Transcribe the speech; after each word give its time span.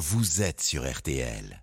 vous 0.00 0.40
êtes 0.40 0.62
sur 0.62 0.90
RTL. 0.90 1.62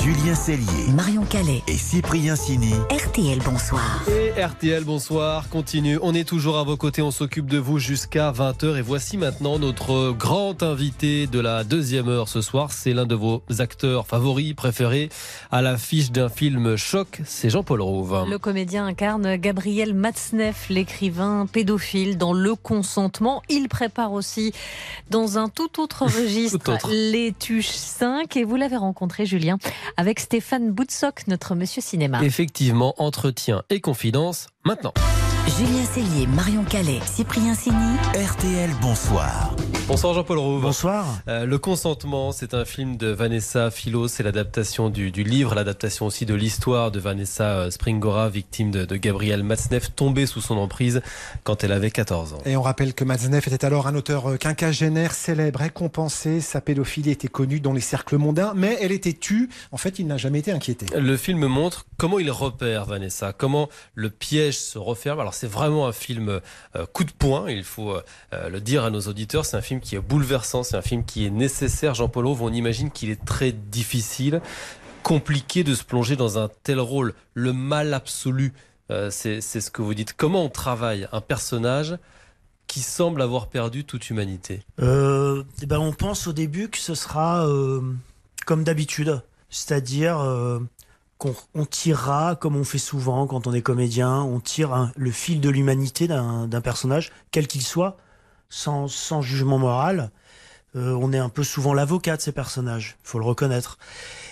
Julien 0.00 0.34
Cellier, 0.36 0.92
Marion 0.94 1.24
Calais, 1.24 1.60
et 1.66 1.76
Cyprien 1.76 2.36
Sini. 2.36 2.72
RTL 2.88 3.40
Bonsoir. 3.44 4.04
RTL, 4.36 4.82
bonsoir, 4.82 5.48
continue. 5.48 5.96
On 6.02 6.12
est 6.12 6.28
toujours 6.28 6.58
à 6.58 6.64
vos 6.64 6.76
côtés, 6.76 7.02
on 7.02 7.12
s'occupe 7.12 7.46
de 7.46 7.58
vous 7.58 7.78
jusqu'à 7.78 8.32
20h. 8.32 8.76
Et 8.76 8.82
voici 8.82 9.16
maintenant 9.16 9.60
notre 9.60 10.10
grand 10.10 10.60
invité 10.64 11.28
de 11.28 11.38
la 11.38 11.62
deuxième 11.62 12.08
heure 12.08 12.28
ce 12.28 12.40
soir. 12.40 12.72
C'est 12.72 12.92
l'un 12.92 13.06
de 13.06 13.14
vos 13.14 13.44
acteurs 13.60 14.08
favoris, 14.08 14.52
préférés, 14.54 15.08
à 15.52 15.62
l'affiche 15.62 16.10
d'un 16.10 16.28
film 16.28 16.74
choc, 16.74 17.20
c'est 17.24 17.48
Jean-Paul 17.48 17.80
Rouve. 17.80 18.26
Le 18.28 18.38
comédien 18.38 18.86
incarne 18.86 19.36
Gabriel 19.36 19.94
Matzneff, 19.94 20.68
l'écrivain 20.68 21.46
pédophile 21.46 22.18
dans 22.18 22.32
Le 22.32 22.56
Consentement. 22.56 23.40
Il 23.48 23.68
prépare 23.68 24.12
aussi 24.12 24.52
dans 25.10 25.38
un 25.38 25.48
tout 25.48 25.80
autre 25.80 26.06
registre 26.06 26.58
Tout 26.58 26.72
autre. 26.72 26.90
Les 26.90 27.32
Tuches 27.38 27.68
5. 27.68 28.36
Et 28.36 28.42
vous 28.42 28.56
l'avez 28.56 28.78
rencontré, 28.78 29.26
Julien, 29.26 29.58
avec 29.96 30.18
Stéphane 30.18 30.72
Boutsock, 30.72 31.28
notre 31.28 31.54
monsieur 31.54 31.82
cinéma. 31.82 32.24
Effectivement, 32.24 32.96
entretien 32.98 33.62
et 33.70 33.80
confidence 33.80 34.23
maintenant. 34.64 34.94
Julien 35.46 35.84
Cellier, 35.84 36.26
Marion 36.26 36.64
Calais, 36.64 37.00
Cyprien 37.04 37.54
Sini. 37.54 37.76
RTL, 38.14 38.70
bonsoir. 38.80 39.54
Bonsoir 39.86 40.14
Jean-Paul 40.14 40.38
Rouve. 40.38 40.62
Bonsoir. 40.62 41.04
Euh, 41.28 41.44
le 41.44 41.58
consentement, 41.58 42.32
c'est 42.32 42.54
un 42.54 42.64
film 42.64 42.96
de 42.96 43.08
Vanessa 43.08 43.70
Philo, 43.70 44.08
c'est 44.08 44.22
l'adaptation 44.22 44.88
du, 44.88 45.10
du 45.10 45.22
livre, 45.22 45.54
l'adaptation 45.54 46.06
aussi 46.06 46.24
de 46.24 46.32
l'histoire 46.32 46.90
de 46.90 46.98
Vanessa 46.98 47.44
euh, 47.44 47.70
Springora, 47.70 48.30
victime 48.30 48.70
de, 48.70 48.86
de 48.86 48.96
Gabriel 48.96 49.42
Matzneff, 49.42 49.94
tombée 49.94 50.24
sous 50.24 50.40
son 50.40 50.56
emprise 50.56 51.02
quand 51.42 51.62
elle 51.62 51.72
avait 51.72 51.90
14 51.90 52.32
ans. 52.32 52.38
Et 52.46 52.56
on 52.56 52.62
rappelle 52.62 52.94
que 52.94 53.04
Matzneff 53.04 53.46
était 53.46 53.66
alors 53.66 53.86
un 53.86 53.94
auteur 53.94 54.30
euh, 54.30 54.36
quinquagénaire 54.38 55.12
célèbre, 55.12 55.60
récompensé. 55.60 56.40
Sa 56.40 56.62
pédophilie 56.62 57.10
était 57.10 57.28
connue 57.28 57.60
dans 57.60 57.74
les 57.74 57.82
cercles 57.82 58.16
mondains, 58.16 58.54
mais 58.56 58.78
elle 58.80 58.92
était 58.92 59.12
tue. 59.12 59.50
En 59.70 59.76
fait, 59.76 59.98
il 59.98 60.06
n'a 60.06 60.16
jamais 60.16 60.38
été 60.38 60.50
inquiété. 60.50 60.86
Le 60.98 61.16
film 61.18 61.46
montre 61.46 61.84
comment 61.98 62.18
il 62.18 62.30
repère 62.30 62.86
Vanessa, 62.86 63.34
comment 63.34 63.68
le 63.94 64.08
piège 64.08 64.58
se 64.58 64.78
referme. 64.78 65.20
Alors 65.20 65.33
c'est 65.34 65.46
vraiment 65.46 65.86
un 65.86 65.92
film 65.92 66.40
euh, 66.76 66.86
coup 66.86 67.04
de 67.04 67.12
poing, 67.12 67.50
il 67.50 67.64
faut 67.64 67.90
euh, 67.90 68.02
euh, 68.32 68.48
le 68.48 68.60
dire 68.60 68.84
à 68.84 68.90
nos 68.90 69.00
auditeurs, 69.02 69.44
c'est 69.44 69.56
un 69.56 69.62
film 69.62 69.80
qui 69.80 69.96
est 69.96 70.00
bouleversant, 70.00 70.62
c'est 70.62 70.76
un 70.76 70.82
film 70.82 71.04
qui 71.04 71.26
est 71.26 71.30
nécessaire. 71.30 71.94
Jean-Paul 71.94 72.26
Rouve, 72.26 72.42
on 72.42 72.52
imagine 72.52 72.90
qu'il 72.90 73.10
est 73.10 73.24
très 73.24 73.52
difficile, 73.52 74.40
compliqué 75.02 75.64
de 75.64 75.74
se 75.74 75.84
plonger 75.84 76.16
dans 76.16 76.38
un 76.38 76.48
tel 76.62 76.80
rôle. 76.80 77.14
Le 77.34 77.52
mal 77.52 77.92
absolu, 77.92 78.52
c'est 79.10 79.40
ce 79.40 79.70
que 79.70 79.82
vous 79.82 79.94
dites. 79.94 80.14
Comment 80.16 80.44
on 80.44 80.48
travaille 80.48 81.08
un 81.12 81.20
personnage 81.20 81.96
qui 82.66 82.80
semble 82.80 83.20
avoir 83.20 83.48
perdu 83.48 83.84
toute 83.84 84.08
humanité? 84.08 84.62
Euh, 84.80 85.42
eh 85.62 85.66
ben, 85.66 85.78
on 85.78 85.92
pense 85.92 86.26
au 86.26 86.32
début 86.32 86.68
que 86.68 86.78
ce 86.78 86.94
sera 86.94 87.46
comme 88.46 88.64
d'habitude, 88.64 89.20
c'est-à-dire 89.50 90.18
on 91.54 91.64
tirera, 91.64 92.36
comme 92.36 92.56
on 92.56 92.64
fait 92.64 92.78
souvent 92.78 93.26
quand 93.26 93.46
on 93.46 93.52
est 93.52 93.62
comédien, 93.62 94.20
on 94.22 94.40
tire 94.40 94.92
le 94.96 95.10
fil 95.10 95.40
de 95.40 95.48
l'humanité 95.48 96.06
d'un 96.08 96.60
personnage, 96.60 97.12
quel 97.30 97.46
qu'il 97.46 97.62
soit, 97.62 97.96
sans, 98.48 99.22
jugement 99.22 99.58
moral. 99.58 100.10
Euh, 100.76 100.92
on 101.00 101.12
est 101.12 101.18
un 101.18 101.28
peu 101.28 101.44
souvent 101.44 101.72
l'avocat 101.72 102.16
de 102.16 102.20
ces 102.20 102.32
personnages, 102.32 102.96
faut 103.04 103.18
le 103.18 103.24
reconnaître. 103.24 103.78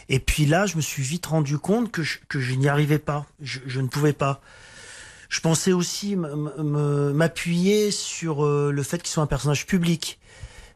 Et 0.09 0.19
puis 0.19 0.45
là, 0.45 0.67
je 0.67 0.77
me 0.77 0.83
suis 0.83 1.03
vite 1.03 1.27
rendu 1.27 1.59
compte 1.59 1.91
que 1.93 2.03
je, 2.03 2.55
n'y 2.55 2.69
arrivais 2.69 2.99
pas, 2.99 3.27
je, 3.41 3.81
ne 3.81 3.87
pouvais 3.87 4.13
pas. 4.13 4.41
Je 5.29 5.41
pensais 5.41 5.73
aussi 5.73 6.17
m'appuyer 6.17 7.91
sur 7.91 8.45
euh, 8.45 8.71
le 8.73 8.83
fait 8.83 8.99
qu'il 8.99 9.11
soit 9.11 9.23
un 9.23 9.29
personnage 9.29 9.67
public. 9.67 10.19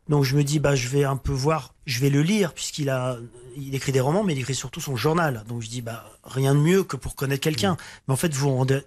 Donc 0.08 0.24
je 0.24 0.36
me 0.36 0.44
dis 0.44 0.58
bah 0.58 0.74
je 0.74 0.88
vais 0.88 1.04
un 1.04 1.16
peu 1.16 1.32
voir, 1.32 1.74
je 1.86 2.00
vais 2.00 2.10
le 2.10 2.22
lire 2.22 2.52
puisqu'il 2.52 2.90
a 2.90 3.16
il 3.56 3.74
écrit 3.74 3.92
des 3.92 4.00
romans 4.00 4.22
mais 4.22 4.34
il 4.34 4.38
écrit 4.38 4.54
surtout 4.54 4.80
son 4.80 4.96
journal. 4.96 5.44
Donc 5.48 5.62
je 5.62 5.68
dis 5.68 5.82
bah 5.82 6.10
rien 6.24 6.54
de 6.54 6.60
mieux 6.60 6.84
que 6.84 6.96
pour 6.96 7.14
connaître 7.14 7.42
quelqu'un. 7.42 7.76
Mais 8.06 8.14
en 8.14 8.16
fait 8.16 8.32
vous 8.32 8.48
vous 8.48 8.56
rendez 8.56 8.81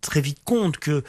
très 0.00 0.20
vite 0.20 0.40
compte 0.44 0.78
que 0.78 1.04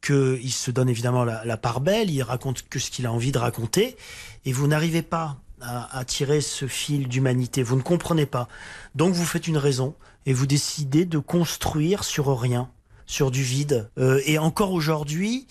que 0.00 0.38
il 0.42 0.52
se 0.52 0.70
donne 0.70 0.88
évidemment 0.88 1.24
la, 1.24 1.44
la 1.44 1.56
part 1.56 1.80
belle, 1.80 2.10
il 2.10 2.22
raconte 2.22 2.68
que 2.68 2.78
ce 2.78 2.90
qu'il 2.90 3.06
a 3.06 3.12
envie 3.12 3.32
de 3.32 3.38
raconter 3.38 3.96
et 4.44 4.52
vous 4.52 4.66
n'arrivez 4.66 5.02
pas 5.02 5.38
à, 5.60 5.98
à 5.98 6.04
tirer 6.04 6.40
ce 6.40 6.66
fil 6.66 7.08
d'humanité, 7.08 7.62
vous 7.62 7.76
ne 7.76 7.82
comprenez 7.82 8.26
pas. 8.26 8.48
Donc 8.94 9.14
vous 9.14 9.24
faites 9.24 9.46
une 9.46 9.56
raison 9.56 9.94
et 10.26 10.32
vous 10.32 10.46
décidez 10.46 11.04
de 11.04 11.18
construire 11.18 12.04
sur 12.04 12.38
rien, 12.38 12.70
sur 13.06 13.30
du 13.30 13.42
vide. 13.42 13.90
Euh, 13.98 14.20
et 14.26 14.38
encore 14.38 14.72
aujourd'hui, 14.72 15.46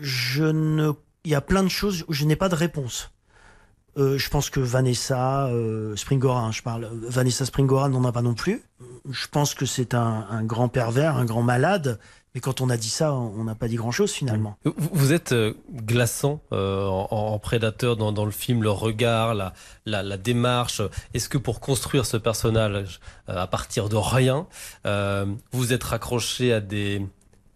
je 0.00 0.44
ne, 0.44 0.92
il 1.24 1.30
y 1.30 1.34
a 1.34 1.40
plein 1.40 1.62
de 1.62 1.68
choses 1.68 2.04
où 2.08 2.12
je 2.12 2.24
n'ai 2.24 2.36
pas 2.36 2.48
de 2.48 2.54
réponse. 2.54 3.10
Euh, 3.98 4.16
je 4.16 4.30
pense 4.30 4.48
que 4.48 4.60
Vanessa 4.60 5.46
euh, 5.46 5.96
Springora, 5.96 6.40
hein, 6.40 6.52
je 6.52 6.62
parle, 6.62 6.84
euh, 6.84 7.08
Vanessa 7.08 7.44
Springora 7.44 7.88
n'en 7.88 8.04
a 8.04 8.12
pas 8.12 8.22
non 8.22 8.34
plus. 8.34 8.62
Je 9.10 9.26
pense 9.26 9.54
que 9.54 9.66
c'est 9.66 9.94
un, 9.94 10.44
grand 10.44 10.68
pervers, 10.68 11.16
un 11.16 11.24
grand 11.24 11.42
malade. 11.42 11.98
Mais 12.34 12.40
quand 12.40 12.60
on 12.60 12.68
a 12.70 12.76
dit 12.76 12.90
ça, 12.90 13.14
on 13.14 13.42
n'a 13.42 13.54
pas 13.54 13.66
dit 13.66 13.76
grand-chose 13.76 14.12
finalement. 14.12 14.56
Vous, 14.64 15.12
êtes 15.12 15.32
euh, 15.32 15.54
glaçant 15.72 16.42
en, 16.52 17.38
prédateur 17.38 17.96
dans, 17.96 18.24
le 18.24 18.30
film, 18.30 18.62
le 18.62 18.70
regard, 18.70 19.34
la, 19.34 19.54
la, 19.86 20.16
démarche. 20.16 20.82
Est-ce 21.14 21.28
que 21.28 21.38
pour 21.38 21.58
construire 21.58 22.06
ce 22.06 22.18
personnage 22.18 23.00
à 23.26 23.46
partir 23.46 23.88
de 23.88 23.96
rien, 23.96 24.46
vous 25.52 25.72
êtes 25.72 25.84
raccroché 25.84 26.52
à 26.52 26.60
des 26.60 27.02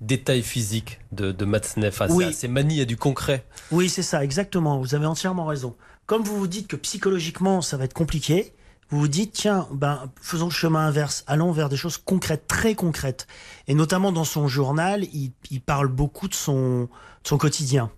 détails 0.03 0.43
physiques 0.43 1.01
de, 1.13 1.33
de 1.33 1.45
Matzneff, 1.45 2.03
à, 2.03 2.07
Oui. 2.11 2.25
à 2.25 2.33
ses 2.33 2.49
manies, 2.49 2.85
du 2.87 2.97
concret 2.97 3.45
Oui, 3.71 3.89
c'est 3.89 4.03
ça, 4.03 4.23
exactement. 4.25 4.79
Vous 4.79 4.95
avez 4.95 5.07
entièrement 5.07 5.47
raison. 5.47 5.75
Comme 6.07 6.23
vous 6.23 6.37
vous 6.37 6.47
dites 6.49 6.69
que 6.69 6.77
psychologiquement, 6.77 7.63
ça 7.63 7.77
va 7.77 7.85
être 7.85 7.95
compliqué, 7.95 8.53
vous 8.91 8.99
vous 9.01 9.09
dites, 9.09 9.33
tiens, 9.33 9.67
ben, 9.73 10.11
faisons 10.21 10.47
le 10.47 10.51
chemin 10.53 10.87
inverse, 10.89 11.25
allons 11.27 11.53
vers 11.53 11.69
des 11.71 11.77
choses 11.79 11.97
concrètes, 11.97 12.47
très 12.47 12.75
concrètes. 12.75 13.27
Et 13.69 13.75
notamment 13.75 14.13
dans 14.13 14.25
son 14.25 14.49
journal, 14.49 15.05
il, 15.15 15.33
il 15.51 15.61
parle 15.63 15.89
beaucoup 15.89 16.29
de 16.29 16.35
son, 16.35 16.83
de 16.83 16.89
son 17.29 17.39
quotidien. 17.39 17.91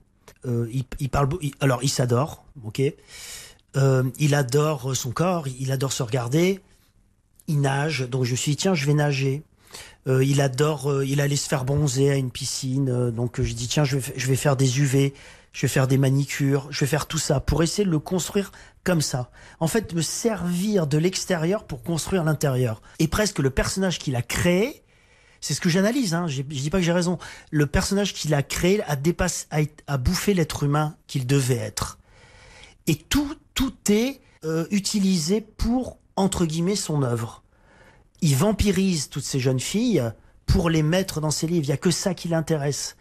Euh, 0.46 0.68
il, 0.72 0.84
il 1.00 1.08
parle, 1.08 1.28
il- 1.40 1.54
alors, 1.60 1.82
il 1.82 1.88
s'adore, 1.88 2.44
ok. 2.64 2.80
Euh, 3.76 4.04
il 4.20 4.34
adore 4.36 4.94
son 4.94 5.10
corps, 5.10 5.48
il 5.48 5.72
adore 5.72 5.92
se 5.92 6.02
regarder. 6.04 6.60
Il 7.48 7.60
nage, 7.60 8.02
donc 8.08 8.24
je 8.24 8.30
me 8.32 8.36
suis 8.36 8.52
dit, 8.52 8.56
tiens, 8.58 8.74
je 8.74 8.86
vais 8.86 8.94
nager. 8.94 9.42
Euh, 10.06 10.24
il 10.24 10.40
adore, 10.40 10.90
euh, 10.90 11.06
il 11.06 11.20
allait 11.20 11.36
se 11.36 11.48
faire 11.48 11.64
bronzer 11.64 12.10
à 12.10 12.16
une 12.16 12.30
piscine, 12.30 12.90
euh, 12.90 13.10
donc 13.10 13.40
je 13.40 13.52
dis 13.54 13.68
tiens, 13.68 13.84
je 13.84 13.96
vais, 13.96 14.12
je 14.16 14.26
vais 14.26 14.36
faire 14.36 14.56
des 14.56 14.80
UV, 14.80 15.14
je 15.52 15.60
vais 15.62 15.68
faire 15.68 15.86
des 15.86 15.98
manicures, 15.98 16.66
je 16.70 16.80
vais 16.80 16.86
faire 16.86 17.06
tout 17.06 17.18
ça 17.18 17.40
pour 17.40 17.62
essayer 17.62 17.84
de 17.84 17.90
le 17.90 17.98
construire 17.98 18.52
comme 18.82 19.00
ça. 19.00 19.30
En 19.60 19.68
fait, 19.68 19.94
me 19.94 20.02
servir 20.02 20.86
de 20.86 20.98
l'extérieur 20.98 21.64
pour 21.64 21.82
construire 21.82 22.24
l'intérieur. 22.24 22.82
Et 22.98 23.08
presque 23.08 23.38
le 23.38 23.50
personnage 23.50 23.98
qu'il 23.98 24.16
a 24.16 24.22
créé, 24.22 24.82
c'est 25.40 25.54
ce 25.54 25.60
que 25.60 25.68
j'analyse, 25.68 26.14
hein, 26.14 26.26
je 26.26 26.42
dis 26.42 26.70
pas 26.70 26.78
que 26.78 26.84
j'ai 26.84 26.92
raison. 26.92 27.18
Le 27.50 27.66
personnage 27.66 28.14
qu'il 28.14 28.34
a 28.34 28.42
créé 28.42 28.82
a 28.84 28.96
dépassé, 28.96 29.46
a, 29.50 29.60
a 29.86 29.96
bouffé 29.96 30.34
l'être 30.34 30.64
humain 30.64 30.96
qu'il 31.06 31.26
devait 31.26 31.56
être. 31.56 31.98
Et 32.86 32.96
tout, 32.96 33.34
tout 33.54 33.74
est 33.88 34.20
euh, 34.44 34.66
utilisé 34.70 35.40
pour 35.40 35.98
entre 36.16 36.44
guillemets 36.44 36.76
son 36.76 37.02
œuvre 37.02 37.43
il 38.20 38.36
vampirise 38.36 39.08
toutes 39.08 39.24
ces 39.24 39.40
jeunes 39.40 39.60
filles 39.60 40.02
pour 40.46 40.70
les 40.70 40.82
mettre 40.82 41.20
dans 41.20 41.30
ses 41.30 41.46
livres. 41.46 41.64
Il 41.66 41.70
y 41.70 41.72
a 41.72 41.76
que 41.76 41.90
ça 41.90 42.14
qui 42.14 42.28
l'intéresse. 42.28 42.96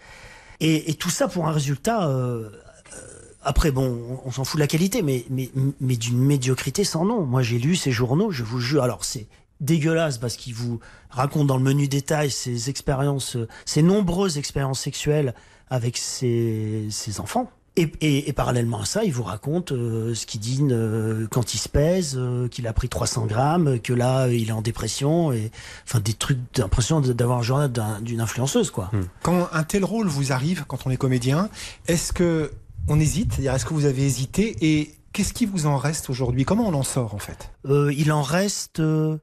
Et, 0.60 0.90
et 0.90 0.94
tout 0.94 1.10
ça 1.10 1.28
pour 1.28 1.48
un 1.48 1.52
résultat. 1.52 2.08
euh, 2.08 2.50
euh, 2.50 2.50
après, 3.42 3.72
bon, 3.72 4.20
on, 4.26 4.32
s'en 4.32 4.44
fout 4.44 4.58
de 4.58 4.62
la 4.62 4.68
qualité, 4.68 5.02
mais, 5.02 5.26
mais, 5.30 5.52
mais 5.82 5.98
d'une 5.98 6.20
médiocrité 6.20 6.84
sans 6.84 7.06
nom. 7.06 7.26
Moi, 7.26 7.42
j'ai 7.42 7.60
lu 7.60 7.76
ces 7.76 7.92
journaux, 7.92 8.32
je 8.32 8.44
vous 8.44 8.60
jure. 8.60 8.84
Alors, 8.84 9.04
c'est 9.04 9.28
dégueulasse 9.60 10.18
parce 10.18 10.36
qu'il 10.36 10.54
vous 10.54 10.80
raconte 11.10 11.48
dans 11.48 11.58
le 11.58 11.64
menu 11.64 11.88
détail 11.88 12.32
ses 12.32 12.70
expériences, 12.70 13.38
ses 13.66 13.82
nombreuses 13.82 14.38
expériences 14.38 14.82
sexuelles 14.82 15.34
avec 15.70 15.98
ses 15.98 16.90
enfants. 17.20 17.50
Et, 17.76 17.92
et, 18.02 18.30
et 18.30 18.34
parallèlement 18.34 18.82
à 18.82 18.86
ça, 18.86 19.04
il 19.04 19.12
vous 19.12 19.24
raconte 19.24 19.72
euh, 19.72 20.14
ce 20.14 20.28
qu'il 20.28 20.40
dit 20.42 20.60
euh, 20.70 21.26
quand 21.32 21.56
il 21.56 21.58
se 21.58 21.68
pèse, 21.68 22.16
euh, 22.18 22.48
qu'il 22.48 22.68
a 22.68 22.74
pris 22.74 22.88
300 22.88 23.26
grammes, 23.26 23.80
que 23.80 23.94
là 23.94 24.28
il 24.28 24.50
est 24.50 24.52
en 24.52 24.62
dépression, 24.62 25.32
et 25.34 25.52
enfin 25.84 26.00
des 26.00 26.14
trucs 26.14 26.38
d'impression 26.54 27.02
d'avoir 27.02 27.40
un 27.40 27.42
journal 27.42 27.72
d'un- 27.72 28.00
d'une 28.02 28.22
influenceuse 28.22 28.70
quoi. 28.70 28.92
Quand 29.24 29.50
un 29.52 29.64
tel 29.64 29.84
rôle 29.86 30.08
vous 30.08 30.32
arrive, 30.32 30.66
quand 30.68 30.86
on 30.86 30.92
est 30.92 30.98
comédien, 30.98 31.50
est-ce 31.88 32.14
que 32.14 32.52
on 32.88 33.00
hésite? 33.00 33.34
C'est-à-dire, 33.34 33.56
Est-ce 33.56 33.66
que 33.66 33.74
vous 33.74 33.86
avez 33.86 34.04
hésité? 34.06 34.56
Et 34.62 34.94
qu'est-ce 35.12 35.34
qui 35.34 35.46
vous 35.48 35.66
en 35.66 35.78
reste 35.78 36.10
aujourd'hui? 36.12 36.46
Comment 36.46 36.68
on 36.68 36.74
en 36.76 36.84
sort 36.84 37.16
en 37.16 37.20
fait? 37.20 37.50
Euh, 37.68 37.92
il 37.98 38.12
en 38.12 38.22
reste. 38.22 38.82
euh, 38.82 39.18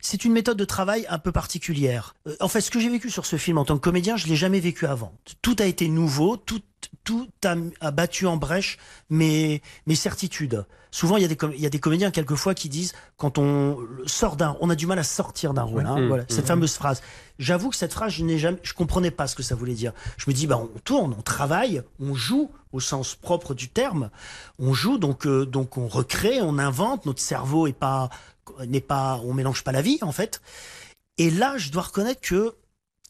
C'est 0.00 0.24
une 0.24 0.32
méthode 0.32 0.56
de 0.56 0.64
travail 0.64 1.06
un 1.08 1.18
peu 1.18 1.32
particulière. 1.32 2.14
Euh, 2.26 2.36
en 2.40 2.48
fait, 2.48 2.60
ce 2.60 2.70
que 2.70 2.80
j'ai 2.80 2.88
vécu 2.90 3.10
sur 3.10 3.26
ce 3.26 3.36
film 3.36 3.58
en 3.58 3.64
tant 3.64 3.76
que 3.76 3.82
comédien, 3.82 4.16
je 4.16 4.26
l'ai 4.26 4.36
jamais 4.36 4.60
vécu 4.60 4.86
avant. 4.86 5.12
Tout 5.42 5.56
a 5.58 5.64
été 5.64 5.88
nouveau, 5.88 6.36
tout, 6.36 6.60
tout 7.04 7.28
a, 7.44 7.54
a 7.80 7.90
battu 7.90 8.26
en 8.26 8.36
brèche 8.36 8.78
mes, 9.08 9.62
mes 9.86 9.94
certitudes. 9.94 10.64
Souvent, 10.92 11.16
il 11.18 11.22
y, 11.22 11.24
a 11.24 11.28
des 11.28 11.36
com- 11.36 11.52
il 11.54 11.60
y 11.60 11.66
a 11.66 11.70
des 11.70 11.78
comédiens, 11.78 12.10
quelquefois, 12.10 12.52
qui 12.52 12.68
disent, 12.68 12.94
quand 13.16 13.38
on 13.38 13.78
sort 14.06 14.34
d'un, 14.34 14.56
on 14.60 14.70
a 14.70 14.74
du 14.74 14.86
mal 14.88 14.98
à 14.98 15.04
sortir 15.04 15.54
d'un 15.54 15.62
rôle. 15.62 15.86
hein, 15.86 16.00
Mmh, 16.00 16.08
voilà, 16.08 16.22
mmh. 16.24 16.26
cette 16.30 16.46
fameuse 16.48 16.74
phrase. 16.74 17.00
J'avoue 17.38 17.70
que 17.70 17.76
cette 17.76 17.92
phrase, 17.92 18.12
je 18.14 18.24
n'ai 18.24 18.38
jamais, 18.38 18.58
je 18.64 18.74
comprenais 18.74 19.12
pas 19.12 19.28
ce 19.28 19.36
que 19.36 19.44
ça 19.44 19.54
voulait 19.54 19.74
dire. 19.74 19.92
Je 20.16 20.24
me 20.28 20.34
dis, 20.34 20.48
bah, 20.48 20.58
on 20.58 20.78
tourne, 20.80 21.14
on 21.16 21.22
travaille, 21.22 21.82
on 22.00 22.14
joue 22.14 22.50
au 22.72 22.80
sens 22.80 23.14
propre 23.14 23.54
du 23.54 23.68
terme. 23.68 24.10
On 24.58 24.74
joue, 24.74 24.98
donc, 24.98 25.26
euh, 25.28 25.46
donc 25.46 25.78
on 25.78 25.86
recrée, 25.86 26.40
on 26.42 26.58
invente. 26.58 27.06
Notre 27.06 27.20
cerveau 27.22 27.68
est 27.68 27.72
pas, 27.72 28.10
n'est 28.66 28.80
pas, 28.80 29.20
on 29.24 29.34
mélange 29.34 29.64
pas 29.64 29.72
la 29.72 29.82
vie, 29.82 29.98
en 30.02 30.12
fait. 30.12 30.40
Et 31.18 31.30
là, 31.30 31.58
je 31.58 31.70
dois 31.70 31.82
reconnaître 31.82 32.20
que, 32.20 32.54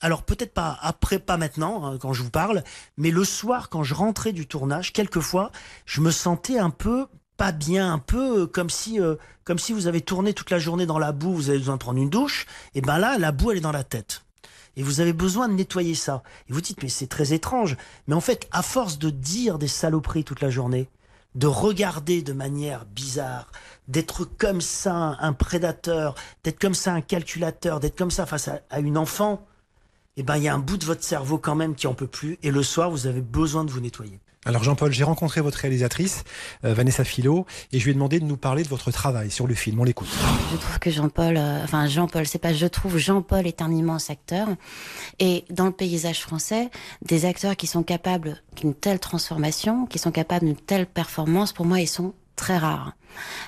alors 0.00 0.22
peut-être 0.22 0.54
pas 0.54 0.78
après, 0.80 1.18
pas 1.18 1.36
maintenant, 1.36 1.84
hein, 1.84 1.98
quand 1.98 2.12
je 2.12 2.22
vous 2.22 2.30
parle, 2.30 2.64
mais 2.96 3.10
le 3.10 3.24
soir, 3.24 3.68
quand 3.68 3.82
je 3.82 3.94
rentrais 3.94 4.32
du 4.32 4.46
tournage, 4.46 4.92
quelquefois, 4.92 5.52
je 5.84 6.00
me 6.00 6.10
sentais 6.10 6.58
un 6.58 6.70
peu 6.70 7.06
pas 7.36 7.52
bien, 7.52 7.90
un 7.92 7.98
peu 7.98 8.42
euh, 8.42 8.46
comme 8.46 8.68
si, 8.68 9.00
euh, 9.00 9.14
comme 9.44 9.58
si 9.58 9.72
vous 9.72 9.86
avez 9.86 10.02
tourné 10.02 10.34
toute 10.34 10.50
la 10.50 10.58
journée 10.58 10.84
dans 10.84 10.98
la 10.98 11.12
boue, 11.12 11.32
vous 11.32 11.48
avez 11.48 11.58
besoin 11.58 11.76
de 11.76 11.80
prendre 11.80 11.98
une 11.98 12.10
douche, 12.10 12.46
et 12.74 12.82
ben 12.82 12.98
là, 12.98 13.16
la 13.16 13.32
boue, 13.32 13.52
elle 13.52 13.58
est 13.58 13.62
dans 13.62 13.72
la 13.72 13.82
tête. 13.82 14.24
Et 14.76 14.82
vous 14.82 15.00
avez 15.00 15.12
besoin 15.12 15.48
de 15.48 15.54
nettoyer 15.54 15.94
ça. 15.94 16.22
Et 16.48 16.52
vous 16.52 16.60
dites, 16.60 16.82
mais 16.82 16.88
c'est 16.88 17.06
très 17.06 17.32
étrange. 17.32 17.76
Mais 18.06 18.14
en 18.14 18.20
fait, 18.20 18.46
à 18.52 18.62
force 18.62 18.98
de 18.98 19.10
dire 19.10 19.58
des 19.58 19.68
saloperies 19.68 20.24
toute 20.24 20.40
la 20.40 20.50
journée, 20.50 20.88
de 21.34 21.46
regarder 21.46 22.22
de 22.22 22.32
manière 22.32 22.84
bizarre, 22.86 23.50
d'être 23.88 24.24
comme 24.24 24.60
ça 24.60 25.16
un 25.20 25.32
prédateur, 25.32 26.14
d'être 26.44 26.58
comme 26.58 26.74
ça 26.74 26.92
un 26.92 27.00
calculateur, 27.00 27.80
d'être 27.80 27.96
comme 27.96 28.10
ça 28.10 28.26
face 28.26 28.48
à, 28.48 28.80
une 28.80 28.98
enfant, 28.98 29.46
eh 30.16 30.22
ben 30.22 30.36
il 30.36 30.42
y 30.42 30.48
a 30.48 30.54
un 30.54 30.58
bout 30.58 30.76
de 30.76 30.84
votre 30.84 31.04
cerveau 31.04 31.38
quand 31.38 31.54
même 31.54 31.74
qui 31.74 31.86
en 31.86 31.94
peut 31.94 32.06
plus. 32.06 32.38
Et 32.42 32.50
le 32.50 32.62
soir, 32.62 32.90
vous 32.90 33.06
avez 33.06 33.22
besoin 33.22 33.64
de 33.64 33.70
vous 33.70 33.80
nettoyer. 33.80 34.20
Alors 34.46 34.64
Jean-Paul, 34.64 34.90
j'ai 34.90 35.04
rencontré 35.04 35.42
votre 35.42 35.58
réalisatrice, 35.58 36.24
euh, 36.64 36.72
Vanessa 36.72 37.04
Philo, 37.04 37.44
et 37.72 37.78
je 37.78 37.84
lui 37.84 37.90
ai 37.90 37.94
demandé 37.94 38.20
de 38.20 38.24
nous 38.24 38.38
parler 38.38 38.62
de 38.62 38.68
votre 38.68 38.90
travail 38.90 39.30
sur 39.30 39.46
le 39.46 39.54
film. 39.54 39.78
On 39.80 39.84
l'écoute. 39.84 40.08
Je 40.50 40.56
trouve 40.56 40.78
que 40.78 40.90
Jean-Paul, 40.90 41.36
euh, 41.36 41.62
enfin 41.62 41.86
Jean-Paul, 41.88 42.26
c'est 42.26 42.38
pas 42.38 42.54
je 42.54 42.66
trouve, 42.66 42.96
Jean-Paul 42.96 43.46
est 43.46 43.60
un 43.60 43.70
immense 43.70 44.08
acteur. 44.08 44.48
Et 45.18 45.44
dans 45.50 45.66
le 45.66 45.72
paysage 45.72 46.22
français, 46.22 46.70
des 47.02 47.26
acteurs 47.26 47.54
qui 47.54 47.66
sont 47.66 47.82
capables 47.82 48.42
d'une 48.56 48.72
telle 48.72 48.98
transformation, 48.98 49.84
qui 49.84 49.98
sont 49.98 50.10
capables 50.10 50.46
d'une 50.46 50.56
telle 50.56 50.86
performance, 50.86 51.52
pour 51.52 51.66
moi, 51.66 51.78
ils 51.80 51.86
sont 51.86 52.14
très 52.36 52.58
rares. 52.58 52.92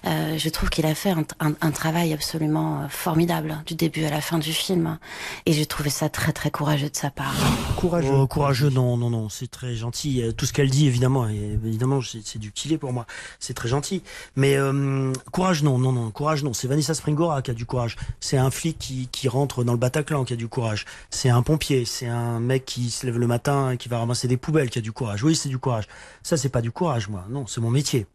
Euh, 0.04 0.36
je 0.36 0.48
trouve 0.48 0.70
qu'il 0.70 0.84
a 0.86 0.94
fait 0.94 1.10
un, 1.10 1.24
un- 1.38 1.54
un 1.60 1.70
travail 1.70 2.12
absolument 2.12 2.82
euh, 2.82 2.88
formidable 2.88 3.62
du 3.64 3.74
début 3.76 4.04
à 4.04 4.10
la 4.10 4.20
fin 4.20 4.38
du 4.38 4.52
film. 4.52 4.98
Et 5.46 5.52
j'ai 5.52 5.66
trouvé 5.66 5.88
ça 5.88 6.08
très 6.08 6.32
très 6.32 6.50
courageux 6.50 6.90
de 6.90 6.96
sa 6.96 7.10
part. 7.10 7.32
Courageux. 7.76 8.10
Oh, 8.12 8.26
courageux, 8.26 8.70
non, 8.70 8.96
non, 8.96 9.08
non, 9.08 9.28
c'est 9.28 9.48
très 9.50 9.76
gentil. 9.76 10.22
Euh, 10.22 10.32
Tout 10.32 10.46
ce 10.46 10.52
qu'elle 10.52 10.68
dit, 10.68 10.86
évidemment, 10.88 11.28
et 11.28 11.58
évidemment, 11.64 12.00
c'est 12.02 12.20
c'est 12.24 12.40
du 12.40 12.50
kilé 12.50 12.76
pour 12.76 12.92
moi. 12.92 13.06
C'est 13.38 13.54
très 13.54 13.68
gentil. 13.68 14.02
Mais 14.34 14.56
euh, 14.56 15.12
courage, 15.30 15.62
non, 15.62 15.78
non, 15.78 15.92
non, 15.92 16.10
courage, 16.10 16.42
non. 16.42 16.52
C'est 16.52 16.66
Vanessa 16.66 16.92
Springora 16.92 17.40
qui 17.40 17.52
a 17.52 17.54
du 17.54 17.64
courage. 17.64 17.96
C'est 18.20 18.36
un 18.38 18.50
flic 18.50 18.78
qui, 18.78 19.08
qui 19.12 19.28
rentre 19.28 19.62
dans 19.64 19.72
le 19.72 19.78
Bataclan 19.78 20.24
qui 20.24 20.32
a 20.32 20.36
du 20.36 20.48
courage. 20.48 20.84
C'est 21.10 21.28
un 21.30 21.42
pompier. 21.42 21.84
C'est 21.84 22.08
un 22.08 22.40
mec 22.40 22.64
qui 22.64 22.90
se 22.90 23.06
lève 23.06 23.16
le 23.18 23.28
matin 23.28 23.70
et 23.70 23.76
qui 23.76 23.88
va 23.88 23.98
ramasser 23.98 24.26
des 24.28 24.36
poubelles 24.36 24.70
qui 24.70 24.80
a 24.80 24.82
du 24.82 24.92
courage. 24.92 25.22
Oui, 25.22 25.36
c'est 25.36 25.48
du 25.48 25.58
courage. 25.58 25.84
Ça, 26.24 26.36
c'est 26.36 26.48
pas 26.50 26.60
du 26.62 26.72
courage, 26.72 27.08
moi. 27.08 27.24
Non, 27.30 27.46
c'est 27.46 27.60
mon 27.60 27.70
métier. 27.70 28.06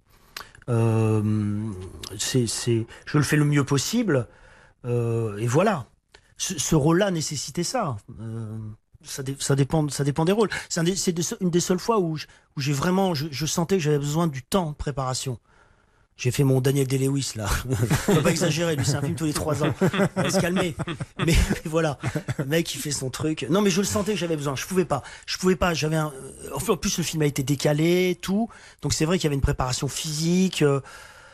Euh, 0.69 1.71
c'est, 2.17 2.47
c'est, 2.47 2.85
je 3.05 3.17
le 3.17 3.23
fais 3.23 3.37
le 3.37 3.45
mieux 3.45 3.63
possible. 3.63 4.27
Euh, 4.85 5.37
et 5.37 5.47
voilà. 5.47 5.87
Ce, 6.37 6.57
ce 6.59 6.75
rôle-là 6.75 7.11
nécessitait 7.11 7.63
ça. 7.63 7.97
Euh, 8.19 8.57
ça, 9.03 9.23
ça 9.39 9.55
dépend, 9.55 9.87
ça 9.89 10.03
dépend 10.03 10.25
des 10.25 10.31
rôles. 10.31 10.49
C'est, 10.69 10.81
une 11.41 11.49
des 11.49 11.59
seules 11.59 11.79
fois 11.79 11.99
où, 11.99 12.17
où 12.57 12.59
j'ai 12.59 12.73
vraiment, 12.73 13.13
je, 13.15 13.27
je 13.31 13.45
sentais 13.45 13.77
que 13.77 13.83
j'avais 13.83 13.99
besoin 13.99 14.27
du 14.27 14.43
temps 14.43 14.71
de 14.71 14.75
préparation. 14.75 15.39
J'ai 16.17 16.31
fait 16.31 16.43
mon 16.43 16.61
Daniel 16.61 16.87
Day-Lewis 16.87 17.33
là. 17.35 17.45
Faut 18.05 18.21
pas 18.21 18.31
exagérer, 18.31 18.75
lui 18.75 18.83
c'est 18.85 18.95
un 18.95 19.01
film 19.01 19.13
tous 19.15 19.25
les 19.25 19.33
trois 19.33 19.63
ans. 19.63 19.73
On 20.15 20.21
va 20.23 20.29
se 20.31 20.39
calmer. 20.39 20.75
Mais, 21.19 21.25
mais 21.27 21.35
voilà, 21.65 21.99
le 22.39 22.45
mec 22.45 22.73
il 22.73 22.79
fait 22.81 22.89
son 22.91 23.11
truc. 23.11 23.45
Non 23.51 23.61
mais 23.61 23.69
je 23.69 23.81
le 23.81 23.85
sentais 23.85 24.13
que 24.13 24.17
j'avais 24.17 24.35
besoin. 24.35 24.55
Je 24.55 24.65
pouvais 24.65 24.85
pas. 24.85 25.03
Je 25.27 25.37
pouvais 25.37 25.55
pas. 25.55 25.75
J'avais 25.75 25.95
un. 25.97 26.11
euh, 26.51 26.55
en 26.71 26.77
plus 26.77 26.97
le 26.97 27.03
film 27.03 27.21
a 27.21 27.27
été 27.27 27.43
décalé, 27.43 28.17
tout. 28.19 28.49
Donc 28.81 28.93
c'est 28.93 29.05
vrai 29.05 29.17
qu'il 29.19 29.25
y 29.25 29.27
avait 29.27 29.35
une 29.35 29.41
préparation 29.41 29.87
physique. 29.87 30.63
euh, 30.63 30.81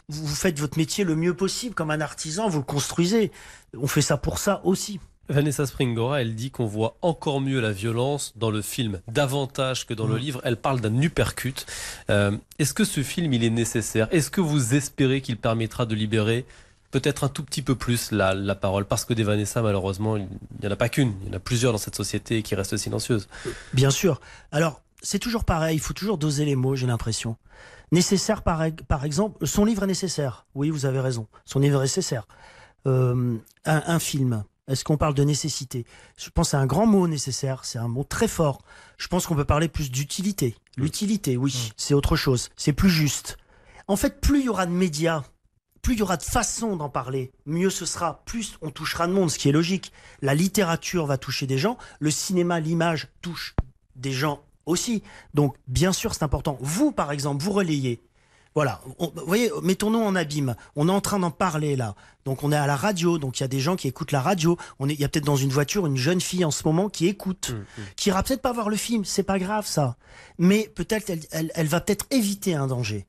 Vous, 0.09 0.25
vous 0.27 0.35
faites 0.35 0.59
votre 0.59 0.77
métier 0.77 1.05
le 1.05 1.15
mieux 1.15 1.33
possible 1.33 1.73
comme 1.75 1.89
un 1.89 2.01
artisan. 2.01 2.49
Vous 2.49 2.59
le 2.59 2.65
construisez. 2.65 3.31
On 3.77 3.87
fait 3.87 4.01
ça 4.01 4.17
pour 4.17 4.37
ça 4.37 4.59
aussi. 4.65 4.99
Vanessa 5.29 5.65
Springora, 5.65 6.21
elle 6.21 6.35
dit 6.35 6.51
qu'on 6.51 6.65
voit 6.65 6.97
encore 7.01 7.39
mieux 7.39 7.61
la 7.61 7.71
violence 7.71 8.33
dans 8.35 8.51
le 8.51 8.61
film, 8.61 8.99
davantage 9.07 9.85
que 9.87 9.93
dans 9.93 10.05
le 10.07 10.15
Mm. 10.15 10.19
livre. 10.19 10.41
Elle 10.43 10.57
parle 10.57 10.81
d'un 10.81 11.01
uppercut. 11.01 11.65
Euh, 12.09 12.35
Est-ce 12.59 12.73
que 12.73 12.83
ce 12.83 13.01
film, 13.03 13.31
il 13.33 13.43
est 13.43 13.49
nécessaire? 13.49 14.07
Est-ce 14.11 14.29
que 14.29 14.41
vous 14.41 14.75
espérez 14.75 15.21
qu'il 15.21 15.37
permettra 15.37 15.85
de 15.85 15.95
libérer 15.95 16.45
peut-être 16.91 17.23
un 17.23 17.29
tout 17.29 17.43
petit 17.43 17.61
peu 17.61 17.75
plus 17.75 18.11
la, 18.11 18.33
la 18.33 18.53
parole? 18.55 18.85
Parce 18.85 19.05
que 19.05 19.13
des 19.13 19.23
Vanessa, 19.23 19.61
malheureusement, 19.61 20.17
il 20.17 20.27
n'y 20.61 20.67
en 20.67 20.71
a 20.71 20.75
pas 20.75 20.89
qu'une. 20.89 21.13
Il 21.23 21.27
y 21.29 21.31
en 21.31 21.37
a 21.37 21.39
plusieurs 21.39 21.71
dans 21.71 21.77
cette 21.79 21.95
société 21.95 22.43
qui 22.43 22.53
restent 22.55 22.77
silencieuses. 22.77 23.27
Bien 23.73 23.91
sûr. 23.91 24.19
Alors, 24.51 24.81
c'est 25.01 25.19
toujours 25.19 25.45
pareil, 25.45 25.77
il 25.77 25.81
faut 25.81 25.93
toujours 25.93 26.17
doser 26.17 26.43
les 26.45 26.55
mots, 26.55 26.75
j'ai 26.75 26.87
l'impression. 26.87 27.37
Nécessaire, 27.93 28.41
par, 28.41 28.61
par 28.87 29.05
exemple, 29.05 29.45
son 29.47 29.63
livre 29.65 29.83
est 29.83 29.87
nécessaire. 29.87 30.45
Oui, 30.55 30.69
vous 30.69 30.85
avez 30.85 30.99
raison. 30.99 31.27
Son 31.45 31.59
livre 31.59 31.79
est 31.79 31.83
nécessaire. 31.83 32.27
Euh, 32.87 33.37
un, 33.65 33.83
un 33.85 33.99
film, 33.99 34.43
est-ce 34.67 34.83
qu'on 34.83 34.97
parle 34.97 35.13
de 35.13 35.23
nécessité? 35.23 35.85
Je 36.17 36.29
pense 36.29 36.53
à 36.53 36.59
un 36.59 36.65
grand 36.65 36.85
mot 36.85 37.07
nécessaire, 37.07 37.65
c'est 37.65 37.79
un 37.79 37.87
mot 37.87 38.03
très 38.03 38.27
fort. 38.27 38.61
Je 38.97 39.07
pense 39.07 39.27
qu'on 39.27 39.35
peut 39.35 39.45
parler 39.45 39.67
plus 39.67 39.91
d'utilité. 39.91 40.55
L'utilité, 40.77 41.35
oui, 41.35 41.71
c'est 41.75 41.93
autre 41.93 42.15
chose. 42.15 42.49
C'est 42.55 42.73
plus 42.73 42.89
juste. 42.89 43.37
En 43.87 43.97
fait, 43.97 44.21
plus 44.21 44.39
il 44.39 44.45
y 44.45 44.49
aura 44.49 44.65
de 44.65 44.71
médias, 44.71 45.23
plus 45.81 45.95
il 45.95 45.99
y 45.99 46.01
aura 46.01 46.15
de 46.15 46.23
façons 46.23 46.77
d'en 46.77 46.89
parler, 46.89 47.33
mieux 47.45 47.69
ce 47.69 47.85
sera, 47.85 48.23
plus 48.23 48.57
on 48.61 48.71
touchera 48.71 49.07
de 49.07 49.11
monde, 49.11 49.29
ce 49.29 49.37
qui 49.37 49.49
est 49.49 49.53
logique. 49.53 49.91
La 50.21 50.33
littérature 50.33 51.05
va 51.05 51.17
toucher 51.17 51.45
des 51.45 51.57
gens, 51.57 51.77
le 51.99 52.09
cinéma, 52.09 52.61
l'image 52.61 53.09
touche 53.21 53.55
des 53.97 54.13
gens 54.13 54.41
aussi. 54.65 55.03
Donc, 55.33 55.57
bien 55.67 55.91
sûr, 55.91 56.13
c'est 56.13 56.23
important. 56.23 56.57
Vous, 56.61 56.93
par 56.93 57.11
exemple, 57.11 57.43
vous 57.43 57.51
relayez. 57.51 58.01
Voilà, 58.55 58.81
On- 58.99 59.11
vous 59.15 59.25
voyez, 59.25 59.49
mettons-nous 59.63 59.99
en 59.99 60.15
abîme. 60.15 60.55
On 60.75 60.87
est 60.87 60.91
en 60.91 61.01
train 61.01 61.17
d'en 61.19 61.31
parler 61.31 61.75
là. 61.75 61.95
Donc 62.25 62.43
on 62.43 62.51
est 62.51 62.55
à 62.55 62.67
la 62.67 62.75
radio, 62.75 63.17
donc 63.17 63.39
il 63.39 63.43
y 63.43 63.45
a 63.45 63.47
des 63.47 63.59
gens 63.59 63.75
qui 63.75 63.87
écoutent 63.87 64.11
la 64.11 64.21
radio. 64.21 64.57
On 64.79 64.87
est, 64.89 64.93
il 64.93 64.99
y 64.99 65.03
a 65.03 65.09
peut-être 65.09 65.25
dans 65.25 65.35
une 65.35 65.49
voiture 65.49 65.87
une 65.87 65.97
jeune 65.97 66.21
fille 66.21 66.45
en 66.45 66.51
ce 66.51 66.63
moment 66.65 66.87
qui 66.87 67.07
écoute, 67.07 67.53
qui 67.95 68.09
ira 68.09 68.21
peut-être 68.21 68.41
pas 68.43 68.53
voir 68.53 68.69
le 68.69 68.75
film. 68.75 69.05
C'est 69.05 69.23
pas 69.23 69.39
grave 69.39 69.65
ça, 69.65 69.97
mais 70.37 70.71
peut-être 70.75 71.09
elle, 71.09 71.21
elle, 71.31 71.51
elle 71.55 71.67
va 71.67 71.81
peut-être 71.81 72.05
éviter 72.11 72.53
un 72.53 72.67
danger. 72.67 73.07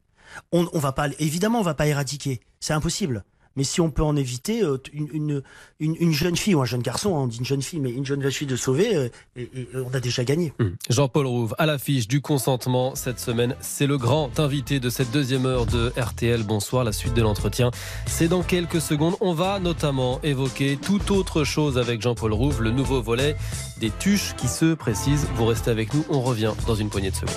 On, 0.50 0.66
on 0.72 0.78
va 0.78 0.92
pas, 0.92 1.08
évidemment, 1.18 1.60
on 1.60 1.62
va 1.62 1.74
pas 1.74 1.86
éradiquer. 1.86 2.40
C'est 2.58 2.72
impossible. 2.72 3.22
Mais 3.56 3.64
si 3.64 3.80
on 3.80 3.90
peut 3.90 4.02
en 4.02 4.16
éviter, 4.16 4.62
euh, 4.62 4.78
une, 4.92 5.08
une, 5.12 5.42
une, 5.80 5.96
une 6.00 6.12
jeune 6.12 6.36
fille 6.36 6.54
ou 6.54 6.60
un 6.60 6.64
jeune 6.64 6.82
garçon, 6.82 7.16
hein, 7.16 7.20
on 7.20 7.26
dit 7.26 7.38
une 7.38 7.44
jeune 7.44 7.62
fille, 7.62 7.80
mais 7.80 7.90
une 7.90 8.04
jeune 8.04 8.30
fille 8.30 8.46
de 8.46 8.56
sauver, 8.56 8.96
euh, 8.96 9.08
et, 9.36 9.42
et 9.42 9.68
on 9.74 9.94
a 9.94 10.00
déjà 10.00 10.24
gagné. 10.24 10.52
Jean-Paul 10.88 11.26
Rouve, 11.26 11.54
à 11.58 11.66
l'affiche 11.66 12.08
du 12.08 12.20
consentement 12.20 12.94
cette 12.94 13.20
semaine. 13.20 13.54
C'est 13.60 13.86
le 13.86 13.98
grand 13.98 14.38
invité 14.40 14.80
de 14.80 14.90
cette 14.90 15.10
deuxième 15.10 15.46
heure 15.46 15.66
de 15.66 15.92
RTL. 15.96 16.42
Bonsoir, 16.42 16.84
la 16.84 16.92
suite 16.92 17.14
de 17.14 17.22
l'entretien. 17.22 17.70
C'est 18.06 18.28
dans 18.28 18.42
quelques 18.42 18.80
secondes. 18.80 19.14
On 19.20 19.34
va 19.34 19.60
notamment 19.60 20.20
évoquer 20.22 20.76
toute 20.80 21.10
autre 21.10 21.44
chose 21.44 21.78
avec 21.78 22.00
Jean-Paul 22.02 22.32
Rouve, 22.32 22.62
le 22.62 22.70
nouveau 22.70 23.02
volet 23.02 23.36
des 23.80 23.90
tuches 23.90 24.34
qui 24.36 24.48
se 24.48 24.74
précisent. 24.74 25.26
Vous 25.36 25.46
restez 25.46 25.70
avec 25.70 25.94
nous, 25.94 26.04
on 26.08 26.20
revient 26.20 26.52
dans 26.66 26.74
une 26.74 26.88
poignée 26.88 27.10
de 27.10 27.16
secondes. 27.16 27.34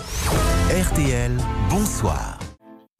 RTL, 0.69 1.31
bonsoir. 1.69 2.39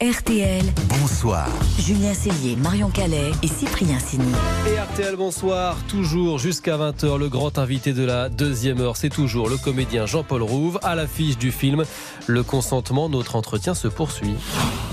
RTL, 0.04 0.64
Bonsoir. 0.90 1.50
Julien 1.80 2.14
Cellier, 2.14 2.56
Marion 2.56 2.92
Calais 2.92 3.32
et 3.42 3.48
Cyprien 3.48 3.98
Sini. 3.98 4.32
Et 4.68 4.80
RTL, 4.80 5.16
bonsoir. 5.16 5.76
Toujours 5.88 6.38
jusqu'à 6.38 6.78
20h, 6.78 7.18
le 7.18 7.30
grand 7.30 7.58
invité 7.58 7.94
de 7.94 8.04
la 8.04 8.30
deuxième 8.30 8.80
heure, 8.80 8.96
c'est 8.96 9.10
toujours 9.10 9.50
le 9.50 9.58
comédien 9.58 10.06
Jean-Paul 10.06 10.44
Rouve. 10.44 10.80
À 10.84 10.94
l'affiche 10.94 11.40
du 11.40 11.52
film 11.52 11.84
Le 12.28 12.44
consentement, 12.44 13.10
notre 13.10 13.36
entretien 13.36 13.74
se 13.74 13.88
poursuit. 13.88 14.36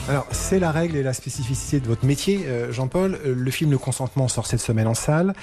Alors, 0.08 0.26
c'est 0.32 0.58
la 0.58 0.72
règle 0.72 0.96
et 0.96 1.02
la 1.02 1.12
spécificité 1.12 1.80
de 1.80 1.86
votre 1.86 2.06
métier, 2.06 2.46
euh, 2.46 2.72
Jean-Paul. 2.72 3.18
Euh, 3.26 3.34
Le 3.36 3.50
film 3.50 3.70
Le 3.70 3.78
Consentement 3.78 4.28
sort 4.28 4.46
cette 4.46 4.60
semaine 4.60 4.86
en 4.86 4.94
salle. 4.94 5.34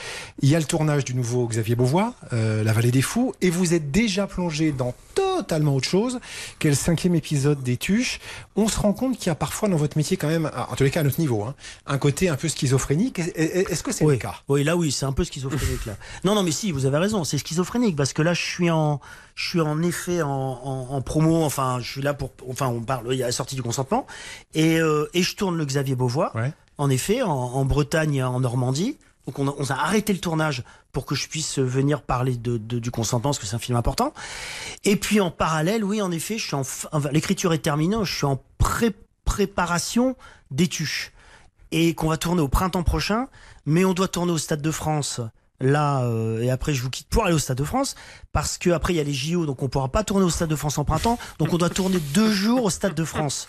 Il 0.41 0.49
y 0.49 0.55
a 0.55 0.59
le 0.59 0.65
tournage 0.65 1.05
du 1.05 1.13
nouveau 1.13 1.45
Xavier 1.47 1.75
Beauvois, 1.75 2.15
euh, 2.33 2.63
La 2.63 2.73
Vallée 2.73 2.91
des 2.91 3.03
Fous, 3.03 3.33
et 3.41 3.51
vous 3.51 3.75
êtes 3.75 3.91
déjà 3.91 4.25
plongé 4.25 4.71
dans 4.71 4.95
totalement 5.13 5.75
autre 5.75 5.89
chose, 5.89 6.19
qu'est 6.59 6.69
le 6.69 6.75
cinquième 6.75 7.15
épisode 7.15 7.61
des 7.63 7.77
Tuches. 7.77 8.19
On 8.55 8.67
se 8.67 8.79
rend 8.79 8.93
compte 8.93 9.17
qu'il 9.17 9.27
y 9.27 9.29
a 9.29 9.35
parfois 9.51 9.67
dans 9.67 9.75
votre 9.75 9.97
métier 9.97 10.15
quand 10.15 10.29
même, 10.29 10.49
en 10.69 10.75
tous 10.77 10.83
les 10.85 10.91
cas 10.91 11.01
à 11.01 11.03
notre 11.03 11.19
niveau, 11.19 11.43
hein, 11.43 11.55
un 11.85 11.97
côté 11.97 12.29
un 12.29 12.37
peu 12.37 12.47
schizophrénique. 12.47 13.19
Est- 13.19 13.33
est- 13.35 13.69
Est-ce 13.69 13.83
que 13.83 13.91
c'est 13.91 14.05
oui. 14.05 14.13
le 14.13 14.19
cas? 14.19 14.35
Oui, 14.47 14.63
là 14.63 14.77
oui, 14.77 14.93
c'est 14.93 15.05
un 15.05 15.11
peu 15.11 15.25
schizophrénique 15.25 15.85
là. 15.85 15.97
Non, 16.23 16.35
non, 16.35 16.43
mais 16.43 16.51
si, 16.51 16.71
vous 16.71 16.85
avez 16.85 16.97
raison, 16.97 17.25
c'est 17.25 17.37
schizophrénique 17.37 17.97
parce 17.97 18.13
que 18.13 18.21
là, 18.21 18.33
je 18.33 18.41
suis 18.41 18.69
en, 18.71 19.01
je 19.35 19.49
suis 19.49 19.59
en 19.59 19.81
effet 19.81 20.21
en, 20.21 20.29
en, 20.29 20.87
en 20.95 21.01
promo. 21.01 21.43
Enfin, 21.43 21.79
je 21.81 21.91
suis 21.91 22.01
là 22.01 22.13
pour, 22.13 22.31
enfin, 22.49 22.67
on 22.67 22.79
parle, 22.79 23.07
il 23.11 23.17
y 23.17 23.23
a 23.23 23.25
la 23.25 23.33
sortie 23.33 23.55
du 23.55 23.61
consentement 23.61 24.07
et 24.53 24.79
euh, 24.79 25.09
et 25.13 25.21
je 25.21 25.35
tourne 25.35 25.57
le 25.57 25.65
Xavier 25.65 25.95
Beauvois. 25.95 26.31
Ouais. 26.33 26.53
En 26.77 26.89
effet, 26.89 27.21
en, 27.21 27.29
en 27.29 27.65
Bretagne, 27.65 28.15
et 28.15 28.23
en 28.23 28.39
Normandie. 28.39 28.97
Donc 29.27 29.37
on 29.37 29.47
a, 29.49 29.53
on 29.59 29.65
a 29.69 29.73
arrêté 29.75 30.13
le 30.13 30.19
tournage 30.19 30.63
pour 30.93 31.05
que 31.05 31.13
je 31.13 31.27
puisse 31.27 31.59
venir 31.59 32.01
parler 32.01 32.37
de, 32.37 32.57
de- 32.57 32.79
du 32.79 32.89
consentement, 32.89 33.29
parce 33.31 33.37
que 33.39 33.45
c'est 33.45 33.55
un 33.55 33.59
film 33.59 33.77
important. 33.77 34.13
Et 34.85 34.95
puis 34.95 35.19
en 35.21 35.29
parallèle, 35.29 35.83
oui, 35.83 36.01
en 36.01 36.11
effet, 36.11 36.37
je 36.37 36.47
suis 36.47 36.55
en 36.55 36.63
l'écriture 37.11 37.53
est 37.53 37.59
terminée, 37.59 37.97
je 38.03 38.15
suis 38.15 38.25
en 38.25 38.41
pré- 38.57 38.95
préparation 39.31 40.17
des 40.51 40.67
tuches 40.67 41.13
et 41.71 41.95
qu'on 41.95 42.09
va 42.09 42.17
tourner 42.17 42.41
au 42.41 42.49
printemps 42.49 42.83
prochain, 42.83 43.27
mais 43.65 43.85
on 43.85 43.93
doit 43.93 44.09
tourner 44.09 44.33
au 44.33 44.37
Stade 44.37 44.61
de 44.61 44.71
France. 44.71 45.21
Là 45.61 46.03
euh, 46.03 46.41
et 46.41 46.49
après 46.49 46.73
je 46.73 46.81
vous 46.81 46.89
quitte 46.89 47.07
pour 47.07 47.23
aller 47.23 47.35
au 47.35 47.39
Stade 47.39 47.57
de 47.59 47.63
France 47.63 47.95
parce 48.33 48.57
que 48.57 48.71
après 48.71 48.93
il 48.93 48.97
y 48.97 48.99
a 48.99 49.03
les 49.03 49.13
JO 49.13 49.45
donc 49.45 49.61
on 49.61 49.69
pourra 49.69 49.89
pas 49.89 50.03
tourner 50.03 50.25
au 50.25 50.29
Stade 50.31 50.49
de 50.49 50.55
France 50.55 50.79
en 50.79 50.85
printemps 50.85 51.19
donc 51.37 51.53
on 51.53 51.57
doit 51.57 51.69
tourner 51.69 51.99
deux 52.15 52.31
jours 52.31 52.63
au 52.63 52.69
Stade 52.71 52.95
de 52.95 53.03
France 53.05 53.47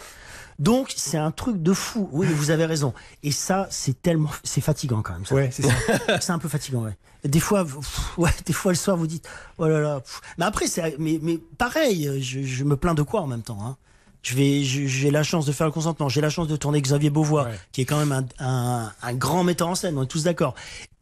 donc 0.59 0.93
c'est 0.95 1.17
un 1.17 1.31
truc 1.31 1.63
de 1.63 1.73
fou 1.73 2.11
oui 2.13 2.27
vous 2.27 2.51
avez 2.51 2.67
raison 2.67 2.93
et 3.23 3.33
ça 3.33 3.67
c'est 3.71 4.03
tellement 4.03 4.29
c'est 4.45 4.61
fatigant 4.61 5.01
quand 5.01 5.15
même 5.15 5.25
ça. 5.25 5.35
Ouais, 5.35 5.49
c'est 5.51 5.63
ça. 5.63 5.73
c'est 6.21 6.33
un 6.33 6.39
peu 6.39 6.51
fatigant 6.51 6.83
ouais 6.83 6.99
des 7.25 7.41
fois 7.41 7.65
pff, 7.65 8.19
ouais 8.19 8.35
des 8.45 8.53
fois 8.53 8.73
le 8.73 8.77
soir 8.77 8.99
vous 8.99 9.07
dites 9.07 9.27
oh 9.57 9.67
là 9.67 9.81
là 9.81 10.01
pff. 10.01 10.21
mais 10.37 10.45
après 10.45 10.67
c'est 10.67 10.97
mais 10.99 11.19
mais 11.23 11.39
pareil 11.57 12.21
je, 12.23 12.43
je 12.43 12.65
me 12.65 12.77
plains 12.77 12.95
de 12.95 13.03
quoi 13.03 13.23
en 13.23 13.27
même 13.27 13.43
temps 13.43 13.59
hein? 13.65 13.79
Je 14.23 14.35
vais, 14.35 14.63
je- 14.65 14.87
j'ai 14.87 15.11
la 15.11 15.23
chance 15.23 15.47
de 15.47 15.53
faire 15.53 15.67
le 15.67 15.73
consentement. 15.73 16.09
J'ai 16.09 16.21
la 16.21 16.31
chance 16.31 16.49
de 16.49 16.57
tourner 16.57 16.81
Xavier 16.81 17.11
Beauvois, 17.11 17.45
Ouais. 17.45 17.59
qui 17.73 17.81
est 17.81 17.85
quand 17.85 17.99
même 17.99 18.13
un, 18.13 18.27
un, 18.39 18.93
un 19.03 19.15
grand 19.15 19.45
metteur 19.45 19.69
en 19.69 19.75
scène. 19.75 19.99
On 19.99 20.05
est 20.05 20.07
tous 20.07 20.25
d'accord. 20.25 20.55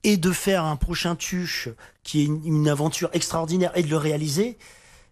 Et 0.04 0.16
de 0.16 0.32
faire 0.32 0.64
un 0.64 0.76
prochain 0.76 1.14
tuche 1.16 1.68
qui 2.02 2.22
est 2.22 2.24
une, 2.24 2.40
une 2.46 2.68
aventure 2.68 3.10
extraordinaire 3.12 3.70
et 3.76 3.82
de 3.82 3.88
le 3.88 3.96
réaliser, 3.98 4.56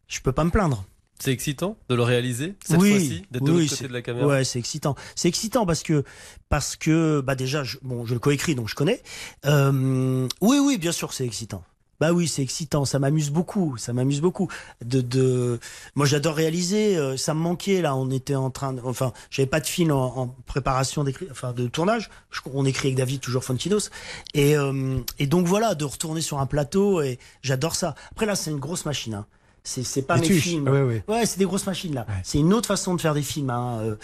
je 0.07 0.21
peux 0.21 0.33
pas 0.33 0.45
me 0.45 0.51
plaindre. 0.51 0.85
C'est 1.21 1.33
excitant 1.33 1.77
de 1.89 1.97
le 1.97 2.03
réaliser 2.05 2.55
cette 2.65 2.79
Oui, 2.81 2.91
fois-ci, 2.93 3.23
d'être 3.33 3.45
de 3.45 3.51
oui, 3.51 3.63
l'autre 3.63 3.71
côté 3.75 3.89
de 3.89 3.93
la 3.93 4.03
caméra? 4.03 4.27
Ouais, 4.27 4.45
c'est 4.45 4.61
excitant. 4.61 4.95
C'est 5.17 5.27
excitant 5.27 5.67
parce 5.67 5.83
que 5.83 6.05
parce 6.49 6.77
que 6.77 7.21
bah 7.21 7.35
déjà, 7.35 7.65
je, 7.65 7.79
bon, 7.83 8.07
je 8.07 8.15
le 8.15 8.21
coécris 8.21 8.55
donc 8.55 8.69
je 8.69 8.77
connais. 8.77 9.03
Euh, 9.45 10.29
oui, 10.41 10.59
oui, 10.65 10.79
bien 10.79 10.93
sûr, 10.93 11.13
c'est 11.13 11.25
excitant. 11.27 11.65
Bah 12.01 12.13
oui, 12.13 12.29
c'est 12.29 12.43
excitant. 12.43 12.85
Ça 12.85 12.99
m'amuse 12.99 13.31
beaucoup. 13.31 13.77
Ça 13.77 13.93
m'amuse 13.93 14.21
beaucoup. 14.21 14.49
De, 14.85 15.01
de, 15.01 15.59
moi, 15.97 16.07
j'adore 16.07 16.35
réaliser. 16.37 16.97
euh, 16.97 17.17
ça 17.17 17.35
me 17.35 17.41
manquait 17.41 17.83
là. 17.83 17.97
On 17.97 18.11
était 18.11 18.35
en 18.37 18.51
train. 18.51 18.73
De, 18.75 18.81
enfin, 18.85 19.13
j'avais 19.31 19.47
pas 19.49 19.61
de 19.61 19.67
film 19.67 19.91
en, 19.91 20.17
en 20.17 20.27
préparation 20.47 21.05
enfin 21.31 21.53
de 21.53 21.67
tournage. 21.67 22.11
On 22.53 22.65
écrit 22.65 22.89
avec 22.89 22.97
David 22.97 23.21
toujours 23.21 23.45
Fontinos. 23.45 23.91
Et 24.35 24.57
euh, 24.57 24.99
et 25.19 25.27
donc 25.27 25.47
voilà, 25.47 25.75
de 25.75 25.85
retourner 25.85 26.21
sur 26.21 26.39
un 26.39 26.47
plateau. 26.47 27.03
Et 27.03 27.19
j'adore 27.43 27.75
ça. 27.75 27.95
Après 28.13 28.27
là, 28.27 28.37
c'est 28.37 28.51
une 28.51 28.61
grosse 28.61 28.85
machine. 28.85 29.15
Hein. 29.15 29.27
C'est 29.65 30.03
pas 30.07 30.15
Les 30.17 30.23
mes 30.23 30.27
tuches. 30.29 30.43
films. 30.45 30.69
Ouais, 30.69 30.81
ouais. 30.83 31.05
Ouais, 31.09 31.27
c'est 31.27 31.39
des 31.39 31.45
grosses 31.45 31.67
machines 31.67 31.95
là. 31.95 32.07
Ouais. 32.09 32.15
C'est 32.23 32.39
une 32.39 32.55
autre 32.55 32.67
façon 32.67 32.95
de 32.95 33.01
faire 33.01 33.13
des 33.15 33.23
films. 33.23 33.51
Hein. 33.51 33.81
Euh, 33.83 33.97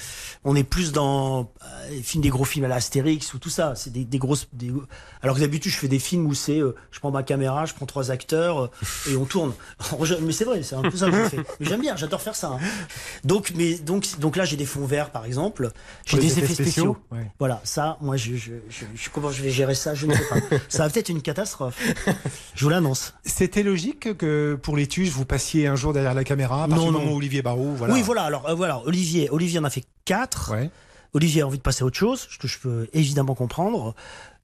on 0.45 0.55
est 0.57 0.65
plus 0.65 0.93
dans 0.93 1.51
euh, 1.65 2.01
films 2.03 2.23
des 2.23 2.29
gros 2.29 2.45
films 2.45 2.67
à 2.67 2.69
la 2.69 2.75
Astérix 2.77 3.33
ou 3.35 3.39
tout 3.39 3.49
ça. 3.51 3.75
C'est 3.75 3.91
des, 3.93 4.05
des 4.05 4.19
grosses. 4.19 4.47
Des... 4.53 4.71
Alors 5.23 5.37
que 5.37 5.41
d'habitude, 5.41 5.73
je 5.73 5.79
fais 5.79 5.89
des 5.89 5.99
films 5.99 6.27
où 6.27 6.35
c'est, 6.35 6.59
euh, 6.61 6.75
je 6.91 6.99
prends 7.01 7.11
ma 7.11 7.23
caméra, 7.23 7.65
je 7.65 7.73
prends 7.75 7.87
trois 7.87 8.11
acteurs 8.11 8.71
et 9.11 9.17
on 9.17 9.25
tourne. 9.25 9.53
mais 10.23 10.33
c'est 10.33 10.45
vrai, 10.45 10.63
c'est 10.63 10.75
un 10.75 10.83
peu 10.83 10.97
ça 10.97 11.11
que 11.11 11.17
je 11.17 11.29
fais. 11.31 11.37
Mais 11.61 11.67
j'aime 11.67 11.81
bien, 11.81 11.97
j'adore 11.97 12.21
faire 12.21 12.37
ça. 12.37 12.49
hein. 12.49 12.59
Donc, 13.25 13.53
mais 13.57 13.77
donc, 13.79 14.19
donc 14.19 14.37
là, 14.37 14.45
j'ai 14.45 14.57
des 14.57 14.67
fonds 14.67 14.85
verts 14.85 15.11
par 15.11 15.25
exemple. 15.25 15.71
J'ai 16.05 16.19
des 16.19 16.39
effets 16.39 16.55
spéciaux. 16.55 16.99
Voilà, 17.39 17.61
ça, 17.65 17.97
moi, 18.03 18.17
je, 18.17 18.35
je, 18.37 18.53
je, 18.69 18.85
je- 18.95 19.09
comment 19.11 19.31
je 19.31 19.43
vais 19.43 19.51
gérer 19.51 19.75
ça, 19.75 19.95
je 19.95 20.07
ne 20.07 20.15
sais 20.15 20.25
pas. 20.29 20.37
ça 20.69 20.85
va 20.85 20.91
peut-être 20.91 21.09
une 21.09 21.23
catastrophe. 21.23 21.79
Je 22.55 22.65
vous 22.65 22.69
l'annonce. 22.71 23.15
C'était 23.25 23.63
logique 23.63 24.17
que 24.17 24.59
pour 24.63 24.77
les 24.77 24.87
tuches, 24.87 25.11
vous 25.11 25.25
passiez 25.25 25.44
un 25.67 25.77
jour 25.77 25.93
derrière 25.93 26.15
la 26.15 26.25
caméra, 26.25 26.65
à 26.65 26.67
Non, 26.67 26.77
du 26.77 26.85
non. 26.87 26.93
moment 26.93 27.13
Olivier 27.13 27.43
voilà. 27.43 27.93
Oui, 27.95 28.03
voilà. 28.03 28.23
Alors, 28.23 28.49
euh, 28.49 28.55
voilà, 28.55 28.81
Olivier, 28.87 29.29
Olivier 29.31 29.59
en 29.59 29.65
a 29.65 29.71
fait 29.71 29.85
quatre. 30.05 30.53
Ouais. 30.53 30.71
Olivier 31.13 31.43
a 31.43 31.47
envie 31.47 31.59
de 31.59 31.63
passer 31.63 31.83
à 31.83 31.87
autre 31.87 31.97
chose, 31.99 32.27
ce 32.31 32.39
que 32.39 32.49
je 32.49 32.59
peux 32.59 32.89
évidemment 32.93 33.35
comprendre. 33.35 33.95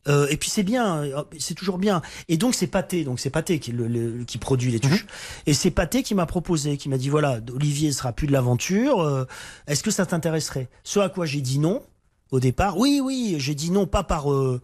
Euh, 0.08 0.26
et 0.30 0.36
puis 0.38 0.48
c'est 0.48 0.62
bien, 0.62 1.02
euh, 1.02 1.22
c'est 1.38 1.54
toujours 1.54 1.76
bien. 1.76 2.00
Et 2.28 2.36
donc 2.38 2.54
c'est 2.54 2.66
Pâté, 2.68 3.04
donc 3.04 3.20
c'est 3.20 3.28
Pâté 3.28 3.58
qui, 3.58 3.72
le- 3.72 3.86
le- 3.88 4.24
qui 4.24 4.38
produit 4.38 4.70
les 4.70 4.80
tuches. 4.80 5.04
Et 5.46 5.52
c'est 5.52 5.70
Pâté 5.70 6.02
qui 6.02 6.14
m'a 6.14 6.24
proposé, 6.26 6.76
qui 6.78 6.88
m'a 6.88 6.96
dit 6.96 7.10
voilà, 7.10 7.38
Olivier 7.54 7.92
sera 7.92 8.12
plus 8.12 8.26
de 8.26 8.32
l'aventure. 8.32 9.02
euh, 9.02 9.26
Est-ce 9.66 9.82
que 9.82 9.90
ça 9.90 10.06
t'intéresserait? 10.06 10.68
Ce 10.84 11.00
à 11.00 11.08
quoi 11.10 11.26
j'ai 11.26 11.42
dit 11.42 11.58
non 11.58 11.82
au 12.30 12.40
départ. 12.40 12.78
Oui, 12.78 13.00
oui, 13.04 13.34
j'ai 13.38 13.54
dit 13.54 13.70
non, 13.70 13.86
pas 13.86 14.02
par. 14.04 14.32
euh, 14.32 14.60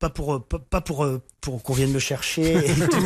pas 0.00 0.10
pour 0.10 0.34
euh, 0.34 0.40
pas, 0.40 0.58
pas 0.58 0.80
pour 0.80 1.04
euh, 1.04 1.22
pour 1.40 1.62
qu'on 1.62 1.74
vienne 1.74 1.92
me 1.92 2.00
chercher 2.00 2.56
et 2.56 2.74
tout 2.88 2.96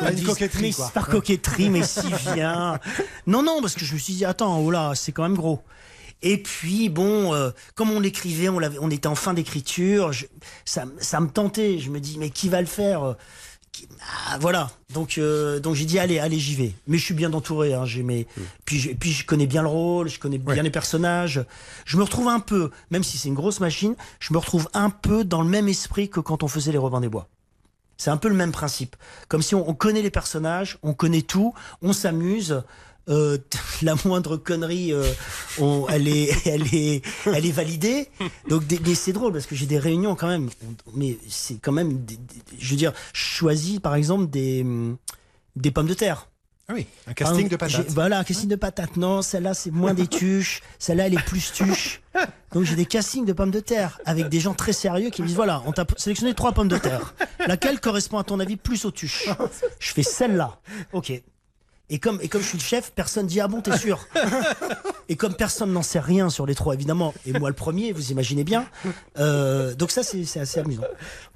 une 0.00 0.10
dise, 0.10 0.26
coquetterie, 0.26 0.62
mais 0.62 0.72
quoi. 0.72 0.90
par 0.94 1.08
coquetterie 1.08 1.70
mais 1.70 1.82
si 1.82 2.06
viens 2.32 2.78
non 3.26 3.42
non 3.42 3.60
parce 3.60 3.74
que 3.74 3.84
je 3.84 3.94
me 3.94 3.98
suis 3.98 4.14
dit 4.14 4.24
attends 4.24 4.60
oh 4.60 4.70
là 4.70 4.92
c'est 4.94 5.10
quand 5.12 5.24
même 5.24 5.36
gros 5.36 5.62
et 6.24 6.40
puis 6.40 6.88
bon, 6.88 7.34
euh, 7.34 7.50
comme 7.74 7.90
on 7.90 7.98
l'écrivait, 7.98 8.48
on, 8.48 8.60
on 8.80 8.90
était 8.92 9.08
en 9.08 9.16
fin 9.16 9.34
d'écriture, 9.34 10.12
ça, 10.64 10.84
ça 10.98 11.18
me 11.18 11.28
tentait. 11.28 11.80
Je 11.80 11.90
me 11.90 11.98
dis 11.98 12.16
mais 12.16 12.30
qui 12.30 12.48
va 12.48 12.60
le 12.60 12.68
faire? 12.68 13.16
Ah, 14.28 14.38
Voilà. 14.40 14.70
Donc 14.92 15.16
euh, 15.18 15.58
donc 15.60 15.74
j'ai 15.74 15.84
dit 15.86 15.98
allez 15.98 16.18
allez 16.18 16.38
j'y 16.38 16.54
vais. 16.54 16.74
Mais 16.86 16.98
je 16.98 17.04
suis 17.04 17.14
bien 17.14 17.32
entouré. 17.32 17.72
Hein, 17.74 17.84
j'ai 17.86 18.02
mes- 18.02 18.26
puis 18.64 18.78
j'ai- 18.78 18.94
puis 18.94 19.12
je 19.12 19.24
connais 19.24 19.46
bien 19.46 19.62
le 19.62 19.68
rôle, 19.68 20.08
je 20.08 20.18
connais 20.18 20.38
bien 20.38 20.54
Ouais. 20.56 20.62
les 20.62 20.70
personnages. 20.70 21.44
Je 21.86 21.96
me 21.96 22.02
retrouve 22.02 22.28
un 22.28 22.40
peu, 22.40 22.70
même 22.90 23.02
si 23.04 23.16
c'est 23.18 23.28
une 23.28 23.34
grosse 23.34 23.60
machine, 23.60 23.94
je 24.20 24.32
me 24.34 24.38
retrouve 24.38 24.68
un 24.74 24.90
peu 24.90 25.24
dans 25.24 25.42
le 25.42 25.48
même 25.48 25.68
esprit 25.68 26.10
que 26.10 26.20
quand 26.20 26.42
on 26.42 26.48
faisait 26.48 26.72
les 26.72 26.78
Robins 26.78 27.00
des 27.00 27.08
Bois. 27.08 27.28
C'est 27.96 28.10
un 28.10 28.16
peu 28.16 28.28
le 28.28 28.34
même 28.34 28.52
principe. 28.52 28.96
Comme 29.28 29.42
si 29.42 29.54
on, 29.54 29.68
on 29.68 29.74
connaît 29.74 30.02
les 30.02 30.10
personnages, 30.10 30.76
on 30.82 30.92
connaît 30.92 31.22
tout, 31.22 31.54
on 31.82 31.92
s'amuse. 31.92 32.62
Euh, 33.08 33.38
la 33.82 33.94
moindre 34.04 34.36
connerie, 34.36 34.92
euh, 34.92 35.04
on- 35.58 35.86
elle 35.88 36.08
est, 36.08 36.30
elle 36.46 36.74
est, 36.74 37.02
elle 37.26 37.46
est 37.46 37.52
validée. 37.52 38.08
Donc, 38.48 38.62
mais 38.84 38.94
c'est 38.94 39.12
drôle 39.12 39.32
parce 39.32 39.46
que 39.46 39.54
j'ai 39.54 39.66
des 39.66 39.78
réunions 39.78 40.14
quand 40.14 40.28
même. 40.28 40.48
Mais 40.94 41.18
c'est 41.28 41.56
quand 41.60 41.72
même, 41.72 42.04
des- 42.04 42.16
des- 42.16 42.40
je 42.58 42.70
veux 42.70 42.76
dire, 42.76 42.92
choisis 43.12 43.80
par 43.80 43.94
exemple 43.94 44.28
des, 44.30 44.64
des 45.56 45.70
pommes 45.70 45.86
de 45.88 45.94
terre. 45.94 46.28
Ah 46.68 46.74
oui, 46.74 46.86
un 47.08 47.12
casting 47.12 47.48
de 47.48 47.56
patates. 47.56 47.90
Voilà, 47.90 48.20
un 48.20 48.24
casting 48.24 48.48
de 48.48 48.54
patates. 48.54 48.96
Non, 48.96 49.20
celle-là, 49.20 49.52
c'est 49.52 49.72
moins 49.72 49.94
des 49.94 50.06
tuches. 50.06 50.62
Celle-là, 50.78 51.08
elle 51.08 51.14
est 51.14 51.24
plus 51.24 51.50
tuche. 51.52 52.00
Donc, 52.52 52.62
j'ai 52.64 52.76
des 52.76 52.86
castings 52.86 53.24
de 53.24 53.32
pommes 53.32 53.50
de 53.50 53.58
terre 53.58 53.98
avec 54.06 54.28
des 54.28 54.38
gens 54.38 54.54
très 54.54 54.72
sérieux 54.72 55.10
qui 55.10 55.22
me 55.22 55.26
disent 55.26 55.34
voilà, 55.36 55.62
on 55.66 55.72
t'a 55.72 55.84
sélectionné 55.96 56.34
trois 56.34 56.52
pommes 56.52 56.68
de 56.68 56.78
terre. 56.78 57.14
Laquelle 57.48 57.80
correspond, 57.80 58.18
à 58.18 58.24
ton 58.24 58.38
avis, 58.38 58.56
plus 58.56 58.84
aux 58.84 58.92
tuches? 58.92 59.28
Je 59.80 59.90
fais 59.92 60.04
celle-là. 60.04 60.60
Ok. 60.92 61.12
Et 61.92 61.98
comme, 61.98 62.18
et 62.22 62.28
comme 62.28 62.40
je 62.40 62.46
suis 62.48 62.56
le 62.58 62.62
chef, 62.64 62.90
personne 62.92 63.26
dit 63.26 63.38
ah 63.40 63.48
bon, 63.48 63.60
t'es 63.60 63.76
sûr 63.76 64.08
Et 65.10 65.16
comme 65.16 65.34
personne 65.34 65.72
n'en 65.72 65.82
sait 65.82 66.00
rien 66.00 66.30
sur 66.30 66.46
les 66.46 66.54
trois, 66.54 66.72
évidemment, 66.72 67.12
et 67.26 67.38
moi 67.38 67.50
le 67.50 67.54
premier, 67.54 67.92
vous 67.92 68.12
imaginez 68.12 68.44
bien. 68.44 68.64
euh, 69.18 69.74
donc, 69.74 69.90
ça, 69.90 70.02
c'est 70.02 70.24
c'est 70.24 70.40
assez 70.40 70.60
amusant. 70.60 70.84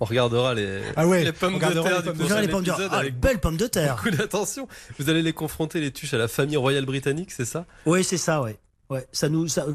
On 0.00 0.06
regardera 0.06 0.54
les, 0.54 0.80
Ah 0.96 1.06
ouais, 1.06 1.24
les 1.24 1.32
pommes 1.32 1.56
on 1.56 1.58
de 1.58 1.72
terre 1.82 2.02
les 2.02 2.12
du 2.12 2.18
prochain 2.18 2.40
les 2.40 2.48
pommes 2.48 2.64
de 2.64 2.70
terre. 2.72 2.88
Ah, 2.90 2.98
avec 2.98 3.20
belles 3.20 3.38
pommes 3.38 3.58
de 3.58 3.66
terre. 3.66 3.96
beaucoup 3.96 4.16
d'attention. 4.16 4.66
Vous 4.98 5.10
allez 5.10 5.20
les 5.20 5.34
confronter 5.34 5.78
les 5.80 5.90
tuches 5.90 6.14
à 6.14 6.18
la 6.18 6.28
famille 6.28 6.56
royale 6.56 6.86
britannique, 6.86 7.32
c'est 7.32 7.44
ça? 7.44 7.66
Oui, 7.84 8.02
c'est 8.02 8.16
ça, 8.16 8.40
ouais. 8.40 8.58
Ouais, 8.88 9.04
ça 9.10 9.28
nous, 9.28 9.48
ça... 9.48 9.66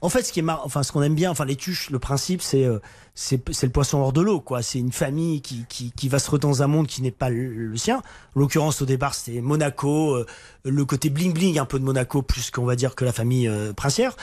En 0.00 0.08
fait, 0.08 0.22
ce 0.22 0.32
qui 0.32 0.38
est 0.38 0.42
marrant, 0.42 0.62
enfin, 0.64 0.84
ce 0.84 0.92
qu'on 0.92 1.02
aime 1.02 1.16
bien, 1.16 1.30
enfin, 1.30 1.44
les 1.44 1.56
tuches, 1.56 1.90
le 1.90 1.98
principe, 1.98 2.40
c'est, 2.40 2.64
euh, 2.64 2.78
c'est, 3.14 3.42
le 3.62 3.70
poisson 3.70 3.98
hors 3.98 4.12
de 4.12 4.20
l'eau, 4.20 4.40
quoi. 4.40 4.62
C'est 4.62 4.78
une 4.78 4.92
famille 4.92 5.42
qui, 5.42 5.64
qui, 5.68 5.90
qui 5.90 6.08
va 6.08 6.20
se 6.20 6.30
retrouver 6.30 6.52
dans 6.52 6.62
un 6.62 6.68
monde 6.68 6.86
qui 6.86 7.02
n'est 7.02 7.10
pas 7.10 7.30
le, 7.30 7.52
le 7.52 7.76
sien. 7.76 7.96
En 8.36 8.40
l'occurrence, 8.40 8.80
au 8.80 8.86
départ, 8.86 9.14
c'était 9.14 9.40
Monaco, 9.40 10.14
euh, 10.14 10.24
le 10.64 10.84
côté 10.84 11.10
bling 11.10 11.32
bling, 11.32 11.58
un 11.58 11.64
peu 11.64 11.80
de 11.80 11.84
Monaco, 11.84 12.22
plus 12.22 12.52
qu'on 12.52 12.64
va 12.64 12.76
dire 12.76 12.94
que 12.94 13.04
la 13.04 13.12
famille 13.12 13.48
euh, 13.48 13.72
princière. 13.72 14.16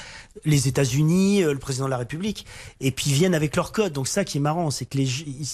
Les 0.46 0.70
États-Unis, 0.70 1.44
euh, 1.44 1.51
le 1.51 1.60
président 1.60 1.86
de 1.86 1.92
la 1.92 1.98
République, 1.98 2.46
et 2.80 2.92
puis 2.92 3.10
ils 3.10 3.16
viennent 3.16 3.36
avec 3.36 3.54
leur 3.58 3.74
code. 3.74 3.92
Donc 3.92 4.08
ça, 4.08 4.24
qui 4.24 4.38
est 4.38 4.42
marrant, 4.42 4.72
c'est 4.72 4.86
que 4.86 4.98
les, 4.98 5.10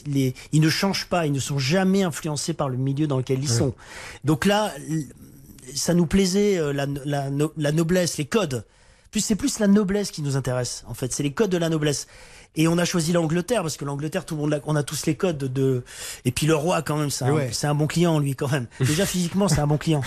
les, 0.05 0.35
ils 0.51 0.61
ne 0.61 0.69
changent 0.69 1.07
pas, 1.07 1.25
ils 1.25 1.33
ne 1.33 1.39
sont 1.39 1.57
jamais 1.57 2.03
influencés 2.03 2.53
par 2.53 2.69
le 2.69 2.77
milieu 2.77 3.07
dans 3.07 3.17
lequel 3.17 3.39
ils 3.41 3.49
sont. 3.49 3.73
Donc 4.23 4.45
là, 4.45 4.71
ça 5.75 5.93
nous 5.93 6.05
plaisait 6.05 6.57
euh, 6.57 6.73
la, 6.73 6.85
la, 7.05 7.29
la 7.57 7.71
noblesse, 7.71 8.17
les 8.17 8.25
codes. 8.25 8.65
Plus 9.13 9.21
c'est 9.21 9.35
plus 9.35 9.59
la 9.59 9.67
noblesse 9.67 10.09
qui 10.09 10.23
nous 10.23 10.35
intéresse. 10.37 10.83
En 10.87 10.95
fait, 10.95 11.13
c'est 11.13 11.21
les 11.21 11.31
codes 11.33 11.51
de 11.51 11.57
la 11.57 11.69
noblesse. 11.69 12.07
Et 12.55 12.67
on 12.67 12.77
a 12.77 12.85
choisi 12.85 13.13
l'Angleterre 13.13 13.61
parce 13.63 13.77
que 13.77 13.85
l'Angleterre, 13.85 14.25
tout 14.25 14.35
le 14.35 14.41
monde, 14.41 14.51
l'a- 14.51 14.59
on 14.65 14.75
a 14.75 14.83
tous 14.83 15.07
les 15.07 15.15
codes 15.15 15.37
de. 15.39 15.83
Et 16.23 16.31
puis 16.31 16.45
le 16.45 16.53
roi, 16.55 16.83
quand 16.83 16.97
même, 16.97 17.09
c'est 17.09 17.25
un, 17.25 17.31
Ouais. 17.33 17.49
c'est 17.51 17.65
un 17.65 17.73
bon 17.73 17.87
client, 17.87 18.19
lui, 18.19 18.35
quand 18.35 18.51
même. 18.51 18.67
Déjà 18.79 19.05
physiquement, 19.07 19.47
c'est 19.47 19.59
un 19.59 19.65
bon 19.65 19.77
client. 19.77 20.01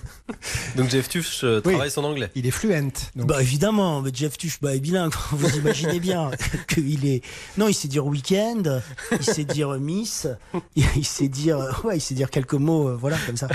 Donc 0.76 0.90
Jeff 0.90 1.08
Tuch 1.08 1.42
euh, 1.44 1.60
Oui. 1.64 1.72
travaille 1.74 1.90
son 1.90 2.02
anglais. 2.04 2.30
Il 2.34 2.46
est 2.46 2.50
fluent. 2.50 2.90
Donc. 3.14 3.28
Bah 3.28 3.40
évidemment, 3.40 4.02
mais 4.02 4.10
Jeff 4.12 4.36
Tuch, 4.36 4.58
bah 4.60 4.74
est 4.74 4.80
bilingue. 4.80 5.12
Vous 5.30 5.56
imaginez 5.56 6.00
bien 6.00 6.30
qu'il 6.68 7.06
est. 7.06 7.22
Non, 7.56 7.68
il 7.68 7.74
sait 7.74 7.88
dire 7.88 8.04
week-end, 8.06 8.80
il 9.12 9.24
sait 9.24 9.44
dire 9.44 9.70
Miss, 9.78 10.26
il, 10.74 11.04
sait 11.06 11.28
dire, 11.28 11.80
ouais, 11.84 11.98
il 11.98 12.00
sait 12.00 12.14
dire 12.14 12.30
quelques 12.30 12.54
mots, 12.54 12.88
euh, 12.88 12.96
voilà, 12.96 13.16
comme 13.26 13.36
ça. 13.36 13.48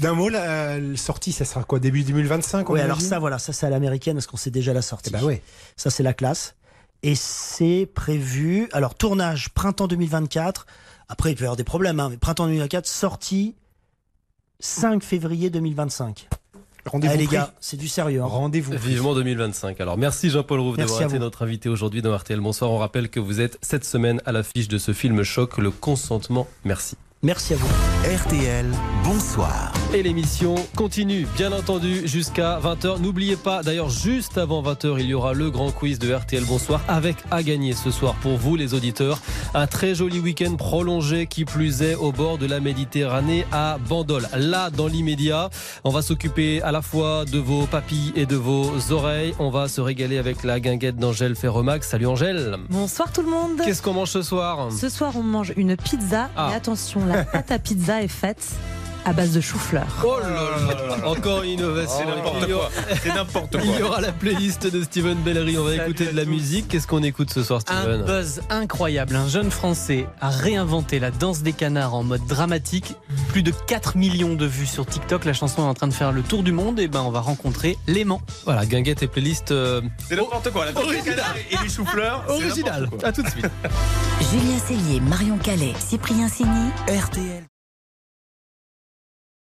D'un 0.00 0.14
mot, 0.14 0.28
la, 0.30 0.76
sortie, 0.96 1.32
ça 1.32 1.44
sera 1.44 1.64
quoi 1.64 1.78
Début 1.80 2.02
2025 2.02 2.68
on 2.70 2.72
Ouais, 2.72 2.80
alors 2.80 3.00
ça, 3.00 3.18
voilà, 3.18 3.38
ça 3.38 3.52
c'est 3.52 3.66
à 3.66 3.70
l'américaine 3.70 4.17
parce 4.18 4.26
qu'on 4.26 4.36
sait 4.36 4.50
déjà 4.50 4.72
la 4.72 4.82
sortie. 4.82 5.10
Eh 5.10 5.12
ben 5.16 5.22
ouais. 5.24 5.42
Ça, 5.76 5.90
c'est 5.90 6.02
la 6.02 6.12
classe. 6.12 6.54
Et 7.02 7.14
c'est 7.14 7.88
prévu. 7.94 8.68
Alors, 8.72 8.94
tournage 8.96 9.50
printemps 9.50 9.86
2024. 9.86 10.66
Après, 11.08 11.30
il 11.32 11.36
peut 11.36 11.42
y 11.42 11.44
avoir 11.44 11.56
des 11.56 11.64
problèmes, 11.64 12.00
hein, 12.00 12.08
mais 12.10 12.16
printemps 12.16 12.46
2024, 12.46 12.86
sortie 12.86 13.54
5 14.60 15.02
février 15.04 15.48
2025. 15.50 16.28
Rendez-vous 16.86 17.12
Allez 17.12 17.26
les 17.26 17.30
gars, 17.32 17.52
c'est 17.60 17.76
du 17.76 17.86
sérieux. 17.86 18.22
hein. 18.22 18.26
Rendez-vous. 18.26 18.72
Vivement 18.76 19.14
2025. 19.14 19.80
Alors 19.80 19.98
merci 19.98 20.30
Jean-Paul 20.30 20.58
Rouve 20.60 20.76
Merci 20.78 20.92
d'avoir 20.94 21.02
à 21.02 21.04
été 21.10 21.18
vous. 21.18 21.24
notre 21.24 21.42
invité 21.42 21.68
aujourd'hui 21.68 22.02
dans 22.02 22.16
RTL 22.16 22.40
Bonsoir. 22.40 22.70
On 22.70 22.78
rappelle 22.78 23.10
que 23.10 23.20
vous 23.20 23.40
êtes 23.40 23.58
cette 23.62 23.84
semaine 23.84 24.20
à 24.24 24.32
l'affiche 24.32 24.68
de 24.68 24.78
ce 24.78 24.92
film 24.92 25.22
choc, 25.22 25.58
Le 25.58 25.70
consentement. 25.70 26.46
Merci. 26.64 26.96
Merci 27.24 27.54
à 27.54 27.56
vous. 27.56 27.66
RTL, 28.26 28.64
bonsoir. 29.02 29.72
Et 29.92 30.04
l'émission 30.04 30.54
continue, 30.76 31.26
bien 31.36 31.50
entendu, 31.50 32.06
jusqu'à 32.06 32.60
20h. 32.60 33.00
N'oubliez 33.00 33.34
pas, 33.34 33.64
d'ailleurs, 33.64 33.88
juste 33.88 34.38
avant 34.38 34.62
20h, 34.62 35.00
il 35.00 35.06
y 35.06 35.14
aura 35.14 35.32
le 35.32 35.50
grand 35.50 35.72
quiz 35.72 35.98
de 35.98 36.14
RTL 36.14 36.44
Bonsoir 36.44 36.80
avec 36.86 37.16
à 37.32 37.42
gagner 37.42 37.72
ce 37.72 37.90
soir 37.90 38.14
pour 38.22 38.36
vous, 38.36 38.54
les 38.54 38.72
auditeurs. 38.72 39.18
Un 39.54 39.66
très 39.66 39.96
joli 39.96 40.20
week-end 40.20 40.54
prolongé 40.54 41.26
qui 41.26 41.44
plus 41.44 41.82
est 41.82 41.96
au 41.96 42.12
bord 42.12 42.38
de 42.38 42.46
la 42.46 42.60
Méditerranée 42.60 43.46
à 43.50 43.78
Bandol. 43.88 44.28
Là, 44.36 44.70
dans 44.70 44.86
l'immédiat, 44.86 45.50
on 45.82 45.90
va 45.90 46.02
s'occuper 46.02 46.62
à 46.62 46.70
la 46.70 46.82
fois 46.82 47.24
de 47.24 47.38
vos 47.40 47.66
papilles 47.66 48.12
et 48.14 48.26
de 48.26 48.36
vos 48.36 48.92
oreilles. 48.92 49.34
On 49.40 49.50
va 49.50 49.66
se 49.66 49.80
régaler 49.80 50.18
avec 50.18 50.44
la 50.44 50.60
guinguette 50.60 50.96
d'Angèle 50.96 51.34
Ferromax. 51.34 51.88
Salut 51.88 52.06
Angèle. 52.06 52.58
Bonsoir 52.68 53.10
tout 53.10 53.22
le 53.22 53.30
monde. 53.30 53.60
Qu'est-ce 53.64 53.82
qu'on 53.82 53.94
mange 53.94 54.10
ce 54.10 54.22
soir? 54.22 54.70
Ce 54.70 54.88
soir, 54.88 55.14
on 55.16 55.24
mange 55.24 55.52
une 55.56 55.76
pizza. 55.76 56.30
Ah. 56.36 56.50
Et 56.52 56.54
attention, 56.54 57.07
la 57.08 57.24
pâte 57.24 57.50
à 57.50 57.58
pizza 57.58 58.02
est 58.02 58.08
faite 58.08 58.52
à 59.04 59.12
base 59.12 59.32
de 59.32 59.40
chou-fleur. 59.40 59.86
Oh 60.04 60.16
là 60.20 60.28
là 60.28 61.08
Encore 61.08 61.42
une 61.42 61.50
innovation. 61.50 62.04
Il 62.42 62.48
y 62.48 62.52
aura- 62.52 62.68
C'est 63.02 63.14
n'importe 63.14 63.56
Il 63.64 63.78
y 63.78 63.82
aura 63.82 64.00
la 64.00 64.12
playlist 64.12 64.66
de 64.66 64.82
Steven 64.82 65.16
Bellery. 65.18 65.56
On 65.58 65.64
va 65.64 65.70
Salut 65.76 65.82
écouter 65.90 66.06
de 66.12 66.16
la 66.16 66.24
tous. 66.24 66.30
musique. 66.30 66.68
Qu'est-ce 66.68 66.86
qu'on 66.86 67.02
écoute 67.02 67.30
ce 67.32 67.42
soir, 67.42 67.60
Un 67.68 67.80
Steven 67.82 68.04
buzz 68.04 68.40
incroyable. 68.50 69.16
Un 69.16 69.28
jeune 69.28 69.50
Français 69.50 70.06
a 70.20 70.28
réinventé 70.30 70.98
la 70.98 71.10
danse 71.10 71.42
des 71.42 71.52
canards 71.52 71.94
en 71.94 72.02
mode 72.04 72.26
dramatique. 72.26 72.94
Plus 73.28 73.42
de 73.42 73.52
4 73.66 73.96
millions 73.96 74.34
de 74.34 74.46
vues 74.46 74.66
sur 74.66 74.84
TikTok. 74.86 75.24
La 75.24 75.32
chanson 75.32 75.62
est 75.62 75.68
en 75.68 75.74
train 75.74 75.88
de 75.88 75.94
faire 75.94 76.12
le 76.12 76.22
tour 76.22 76.42
du 76.42 76.52
monde. 76.52 76.78
Et 76.80 76.88
ben, 76.88 77.00
on 77.02 77.10
va 77.10 77.20
rencontrer 77.20 77.76
Léman. 77.86 78.20
Voilà, 78.44 78.66
guinguette 78.66 79.02
et 79.02 79.06
playlist 79.08 79.52
euh, 79.52 79.80
C'est 80.08 80.16
n'importe 80.16 80.50
quoi. 80.50 80.66
La 80.66 80.78
Original. 80.80 81.24
et 81.50 81.56
les 81.62 81.68
choux-fleurs. 81.68 82.24
c'est 82.26 82.32
original. 82.34 82.88
quoi. 82.90 83.08
À 83.08 83.12
tout 83.12 83.22
de 83.22 83.28
suite. 83.30 83.46
Julien 84.30 84.58
Cellier, 84.58 85.00
Marion 85.00 85.38
Calais, 85.38 85.72
Cyprien 85.78 86.28
Sini. 86.28 86.70
RTL. 86.88 87.44